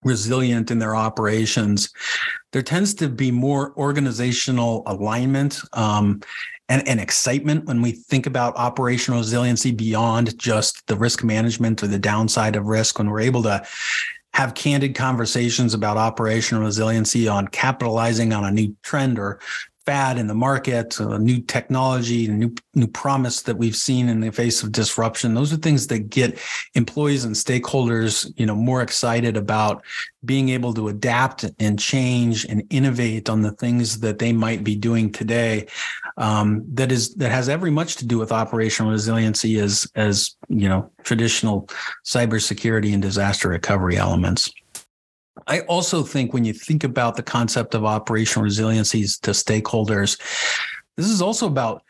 resilient 0.04 0.72
in 0.72 0.80
their 0.80 0.96
operations, 0.96 1.92
there 2.52 2.62
tends 2.62 2.94
to 2.96 3.10
be 3.10 3.32
more 3.32 3.74
organizational 3.78 4.84
alignment 4.86 5.62
um, 5.74 6.22
and, 6.70 6.88
and, 6.88 7.00
excitement 7.00 7.66
when 7.66 7.82
we 7.82 7.92
think 7.92 8.26
about 8.26 8.56
operational 8.56 9.20
resiliency 9.20 9.72
beyond 9.72 10.38
just 10.38 10.86
the 10.88 10.96
risk 10.96 11.24
management 11.24 11.84
or 11.84 11.88
the 11.88 12.00
downside 12.00 12.56
of 12.56 12.66
risk. 12.66 12.98
When 12.98 13.10
we're 13.10 13.20
able 13.20 13.44
to 13.44 13.66
have 14.34 14.54
candid 14.54 14.96
conversations 14.96 15.74
about 15.74 15.98
operational 15.98 16.64
resiliency 16.64 17.28
on 17.28 17.48
capitalizing 17.50 18.32
on 18.32 18.46
a 18.46 18.52
new 18.52 18.76
trend 18.84 19.20
or 19.20 19.40
fad 19.86 20.18
in 20.18 20.28
the 20.28 20.36
market, 20.36 21.00
a 21.00 21.18
new 21.18 21.42
technology, 21.42 22.28
a 22.28 22.32
new 22.32 22.54
new 22.74 22.88
promise 22.88 23.42
that 23.42 23.58
we've 23.58 23.76
seen 23.76 24.08
in 24.08 24.20
the 24.20 24.32
face 24.32 24.64
of 24.64 24.72
disruption. 24.72 25.34
Those 25.34 25.52
are 25.52 25.58
things 25.58 25.88
that 25.88 26.10
get 26.10 26.40
employees 26.76 27.26
and 27.26 27.36
stakeholders, 27.36 28.32
you 28.38 28.46
know, 28.46 28.56
more 28.56 28.82
excited 28.82 29.36
about 29.36 29.84
being 30.24 30.50
able 30.50 30.74
to 30.76 30.88
adapt 30.88 31.46
and 31.60 31.80
change 31.80 32.46
and 32.46 32.64
innovate 32.70 33.30
on 33.30 33.42
the 33.42 33.52
things 33.52 34.00
that 34.00 34.20
they 34.20 34.32
might 34.32 34.64
be 34.64 34.76
doing 34.76 35.12
today. 35.12 35.68
Um, 36.18 36.64
that 36.74 36.92
is 36.92 37.16
that 37.16 37.32
has 37.32 37.50
every 37.50 37.72
much 37.72 37.96
to 37.98 38.06
do 38.06 38.18
with 38.18 38.32
operational 38.32 38.92
resiliency 38.92 39.60
as 39.60 39.90
as 39.96 40.36
you 40.48 40.70
know 40.70 40.92
traditional 41.04 41.68
cybersecurity 42.06 42.94
and 42.94 43.02
disaster 43.02 43.50
recovery 43.50 43.98
elements. 43.98 44.52
I 45.48 45.62
also 45.62 46.04
think 46.04 46.34
when 46.34 46.46
you 46.46 46.54
think 46.54 46.84
about 46.84 47.16
the 47.16 47.24
concept 47.24 47.74
of 47.74 47.86
operational 47.86 48.48
resiliencies 48.48 49.20
to 49.22 49.32
stakeholders, 49.32 50.20
this 50.98 51.08
is 51.08 51.22
also 51.22 51.48
about 51.48 51.84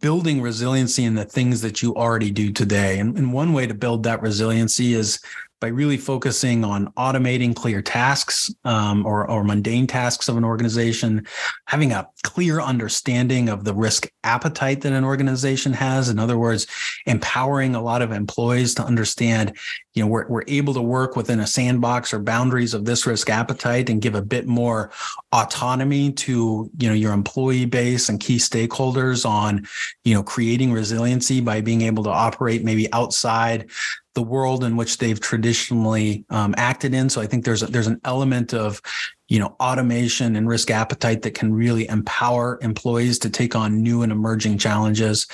building 0.00 0.42
resiliency 0.42 1.04
in 1.04 1.14
the 1.14 1.24
things 1.24 1.60
that 1.60 1.82
you 1.82 1.94
already 1.94 2.30
do 2.30 2.52
today. 2.52 2.98
And, 2.98 3.16
and 3.16 3.32
one 3.32 3.52
way 3.52 3.66
to 3.66 3.74
build 3.74 4.02
that 4.02 4.22
resiliency 4.22 4.94
is 4.94 5.20
by 5.60 5.68
really 5.68 5.96
focusing 5.96 6.64
on 6.64 6.92
automating 6.92 7.54
clear 7.54 7.80
tasks 7.80 8.52
um, 8.64 9.06
or, 9.06 9.28
or 9.30 9.42
mundane 9.42 9.86
tasks 9.86 10.28
of 10.28 10.36
an 10.36 10.44
organization, 10.44 11.26
having 11.66 11.92
a 11.92 12.06
clear 12.24 12.60
understanding 12.60 13.48
of 13.48 13.64
the 13.64 13.72
risk 13.72 14.10
appetite 14.22 14.82
that 14.82 14.92
an 14.92 15.04
organization 15.04 15.72
has. 15.72 16.10
In 16.10 16.18
other 16.18 16.36
words, 16.36 16.66
empowering 17.06 17.74
a 17.74 17.82
lot 17.82 18.02
of 18.02 18.12
employees 18.12 18.74
to 18.74 18.84
understand, 18.84 19.56
you 19.94 20.02
know, 20.02 20.08
we're, 20.08 20.28
we're 20.28 20.44
able 20.46 20.74
to 20.74 20.82
work 20.82 21.16
within 21.16 21.40
a 21.40 21.46
sandbox 21.46 22.12
or 22.12 22.18
boundaries 22.18 22.74
of 22.74 22.84
this 22.84 23.06
risk 23.06 23.30
appetite 23.30 23.88
and 23.88 24.02
give 24.02 24.14
a 24.14 24.22
bit 24.22 24.46
more 24.46 24.90
autonomy 25.32 26.12
to, 26.12 26.70
you 26.78 26.88
know, 26.88 26.94
your 26.94 27.12
employee 27.12 27.64
base 27.64 28.10
and 28.10 28.20
key 28.20 28.36
stakeholders 28.36 29.24
on, 29.24 29.66
you 30.04 30.12
know, 30.12 30.22
creating 30.22 30.70
resiliency 30.70 31.40
by 31.40 31.62
being 31.62 31.80
able 31.80 32.04
to 32.04 32.10
operate 32.10 32.62
maybe 32.62 32.92
outside 32.92 33.70
the 34.16 34.22
world 34.22 34.64
in 34.64 34.76
which 34.76 34.96
they've 34.96 35.20
traditionally 35.20 36.24
um, 36.30 36.54
acted 36.56 36.94
in. 36.94 37.08
So 37.10 37.20
I 37.20 37.26
think 37.26 37.44
there's 37.44 37.62
a, 37.62 37.66
there's 37.66 37.86
an 37.86 38.00
element 38.04 38.54
of 38.54 38.80
you 39.28 39.38
know 39.38 39.54
automation 39.60 40.34
and 40.34 40.48
risk 40.48 40.70
appetite 40.70 41.22
that 41.22 41.34
can 41.34 41.52
really 41.52 41.86
empower 41.88 42.58
employees 42.62 43.18
to 43.20 43.30
take 43.30 43.54
on 43.54 43.82
new 43.82 44.02
and 44.02 44.10
emerging 44.10 44.58
challenges 44.58 45.26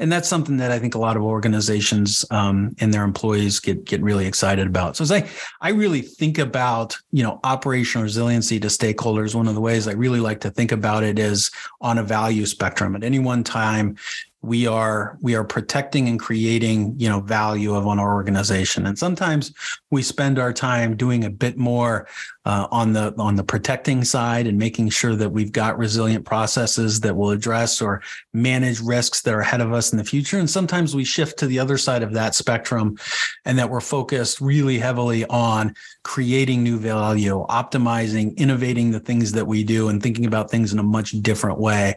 and 0.00 0.10
that's 0.10 0.28
something 0.28 0.56
that 0.56 0.72
I 0.72 0.78
think 0.78 0.94
a 0.94 0.98
lot 0.98 1.16
of 1.18 1.22
organizations 1.22 2.24
um, 2.30 2.74
and 2.80 2.92
their 2.92 3.04
employees 3.04 3.60
get 3.60 3.84
get 3.84 4.02
really 4.02 4.26
excited 4.26 4.66
about. 4.66 4.96
So 4.96 5.02
as 5.02 5.12
I 5.12 5.28
I 5.60 5.70
really 5.70 6.00
think 6.00 6.38
about 6.38 6.96
you 7.12 7.22
know 7.22 7.38
operational 7.44 8.04
resiliency 8.04 8.58
to 8.60 8.68
stakeholders, 8.68 9.34
one 9.34 9.46
of 9.46 9.54
the 9.54 9.60
ways 9.60 9.86
I 9.86 9.92
really 9.92 10.20
like 10.20 10.40
to 10.40 10.50
think 10.50 10.72
about 10.72 11.04
it 11.04 11.18
is 11.18 11.50
on 11.82 11.98
a 11.98 12.02
value 12.02 12.46
spectrum. 12.46 12.96
At 12.96 13.04
any 13.04 13.18
one 13.18 13.44
time, 13.44 13.96
we 14.42 14.66
are 14.66 15.18
we 15.20 15.34
are 15.34 15.44
protecting 15.44 16.08
and 16.08 16.18
creating 16.18 16.94
you 16.98 17.08
know 17.08 17.20
value 17.20 17.74
of 17.74 17.86
on 17.86 17.98
our 17.98 18.14
organization. 18.14 18.86
And 18.86 18.98
sometimes 18.98 19.52
we 19.90 20.02
spend 20.02 20.38
our 20.38 20.52
time 20.52 20.96
doing 20.96 21.24
a 21.24 21.30
bit 21.30 21.58
more 21.58 22.08
uh, 22.46 22.66
on 22.70 22.94
the 22.94 23.14
on 23.18 23.36
the 23.36 23.44
protecting 23.44 24.02
side 24.02 24.46
and 24.46 24.58
making 24.58 24.88
sure 24.88 25.14
that 25.14 25.28
we've 25.28 25.52
got 25.52 25.76
resilient 25.76 26.24
processes 26.24 27.00
that 27.00 27.14
will 27.14 27.30
address 27.30 27.82
or 27.82 28.02
manage 28.32 28.80
risks 28.80 29.20
that 29.22 29.34
are 29.34 29.40
ahead 29.40 29.60
of 29.60 29.74
us 29.74 29.92
in 29.92 29.98
the 29.98 30.04
future. 30.04 30.38
And 30.38 30.48
sometimes 30.48 30.96
we 30.96 31.04
shift 31.04 31.38
to 31.40 31.46
the 31.46 31.58
other 31.58 31.76
side 31.76 32.02
of 32.02 32.14
that 32.14 32.34
spectrum 32.34 32.96
and 33.44 33.58
that 33.58 33.68
we're 33.68 33.80
focused 33.80 34.40
really 34.40 34.78
heavily 34.78 35.26
on 35.26 35.74
creating 36.02 36.62
new 36.62 36.78
value 36.78 37.44
optimizing 37.50 38.34
innovating 38.38 38.90
the 38.90 39.00
things 39.00 39.32
that 39.32 39.46
we 39.46 39.62
do 39.62 39.88
and 39.88 40.02
thinking 40.02 40.24
about 40.24 40.50
things 40.50 40.72
in 40.72 40.78
a 40.78 40.82
much 40.82 41.10
different 41.22 41.58
way 41.58 41.94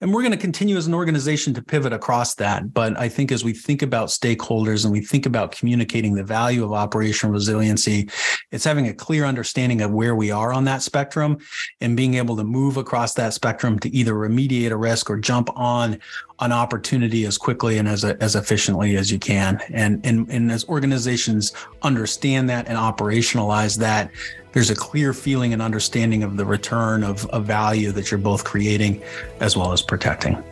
and 0.00 0.14
we're 0.14 0.22
going 0.22 0.32
to 0.32 0.38
continue 0.38 0.76
as 0.76 0.86
an 0.86 0.94
organization 0.94 1.52
to 1.54 1.62
pivot 1.62 1.92
across 1.92 2.34
that. 2.36 2.72
But 2.72 2.98
I 2.98 3.08
think 3.08 3.30
as 3.30 3.44
we 3.44 3.52
think 3.52 3.82
about 3.82 4.08
stakeholders 4.08 4.84
and 4.84 4.92
we 4.92 5.00
think 5.00 5.26
about 5.26 5.52
communicating 5.52 6.14
the 6.14 6.24
value 6.24 6.64
of 6.64 6.72
operational 6.72 7.32
resiliency, 7.32 8.08
it's 8.50 8.64
having 8.64 8.88
a 8.88 8.94
clear 8.94 9.26
understanding 9.26 9.82
of 9.82 9.90
where 9.90 10.14
we 10.14 10.30
are 10.30 10.52
on 10.52 10.64
that 10.64 10.82
spectrum 10.82 11.38
and 11.82 11.96
being 11.96 12.14
able 12.14 12.36
to 12.36 12.44
move 12.44 12.78
across 12.78 13.14
that 13.14 13.34
spectrum 13.34 13.78
to 13.80 13.94
either 13.94 14.14
remediate 14.14 14.70
a 14.70 14.76
risk 14.76 15.10
or 15.10 15.18
jump 15.18 15.50
on 15.54 15.98
an 16.40 16.52
opportunity 16.52 17.26
as 17.26 17.36
quickly 17.36 17.76
and 17.76 17.86
as 17.86 18.02
as 18.02 18.34
efficiently 18.34 18.96
as 18.96 19.12
you 19.12 19.18
can. 19.18 19.60
And 19.68 20.04
and 20.06 20.28
and 20.30 20.50
as 20.50 20.64
organizations 20.64 21.52
understand 21.82 22.48
that 22.48 22.66
and 22.68 22.78
operationalize 22.78 23.76
that, 23.78 24.10
there's 24.52 24.70
a 24.70 24.74
clear 24.74 25.12
feeling 25.12 25.52
and 25.52 25.62
understanding 25.62 26.22
of 26.22 26.36
the 26.36 26.44
return 26.44 27.04
of, 27.04 27.26
of 27.26 27.44
value 27.44 27.92
that 27.92 28.10
you're 28.10 28.18
both 28.18 28.44
creating 28.44 29.02
as 29.40 29.56
well 29.56 29.72
as 29.72 29.82
protecting. 29.82 30.42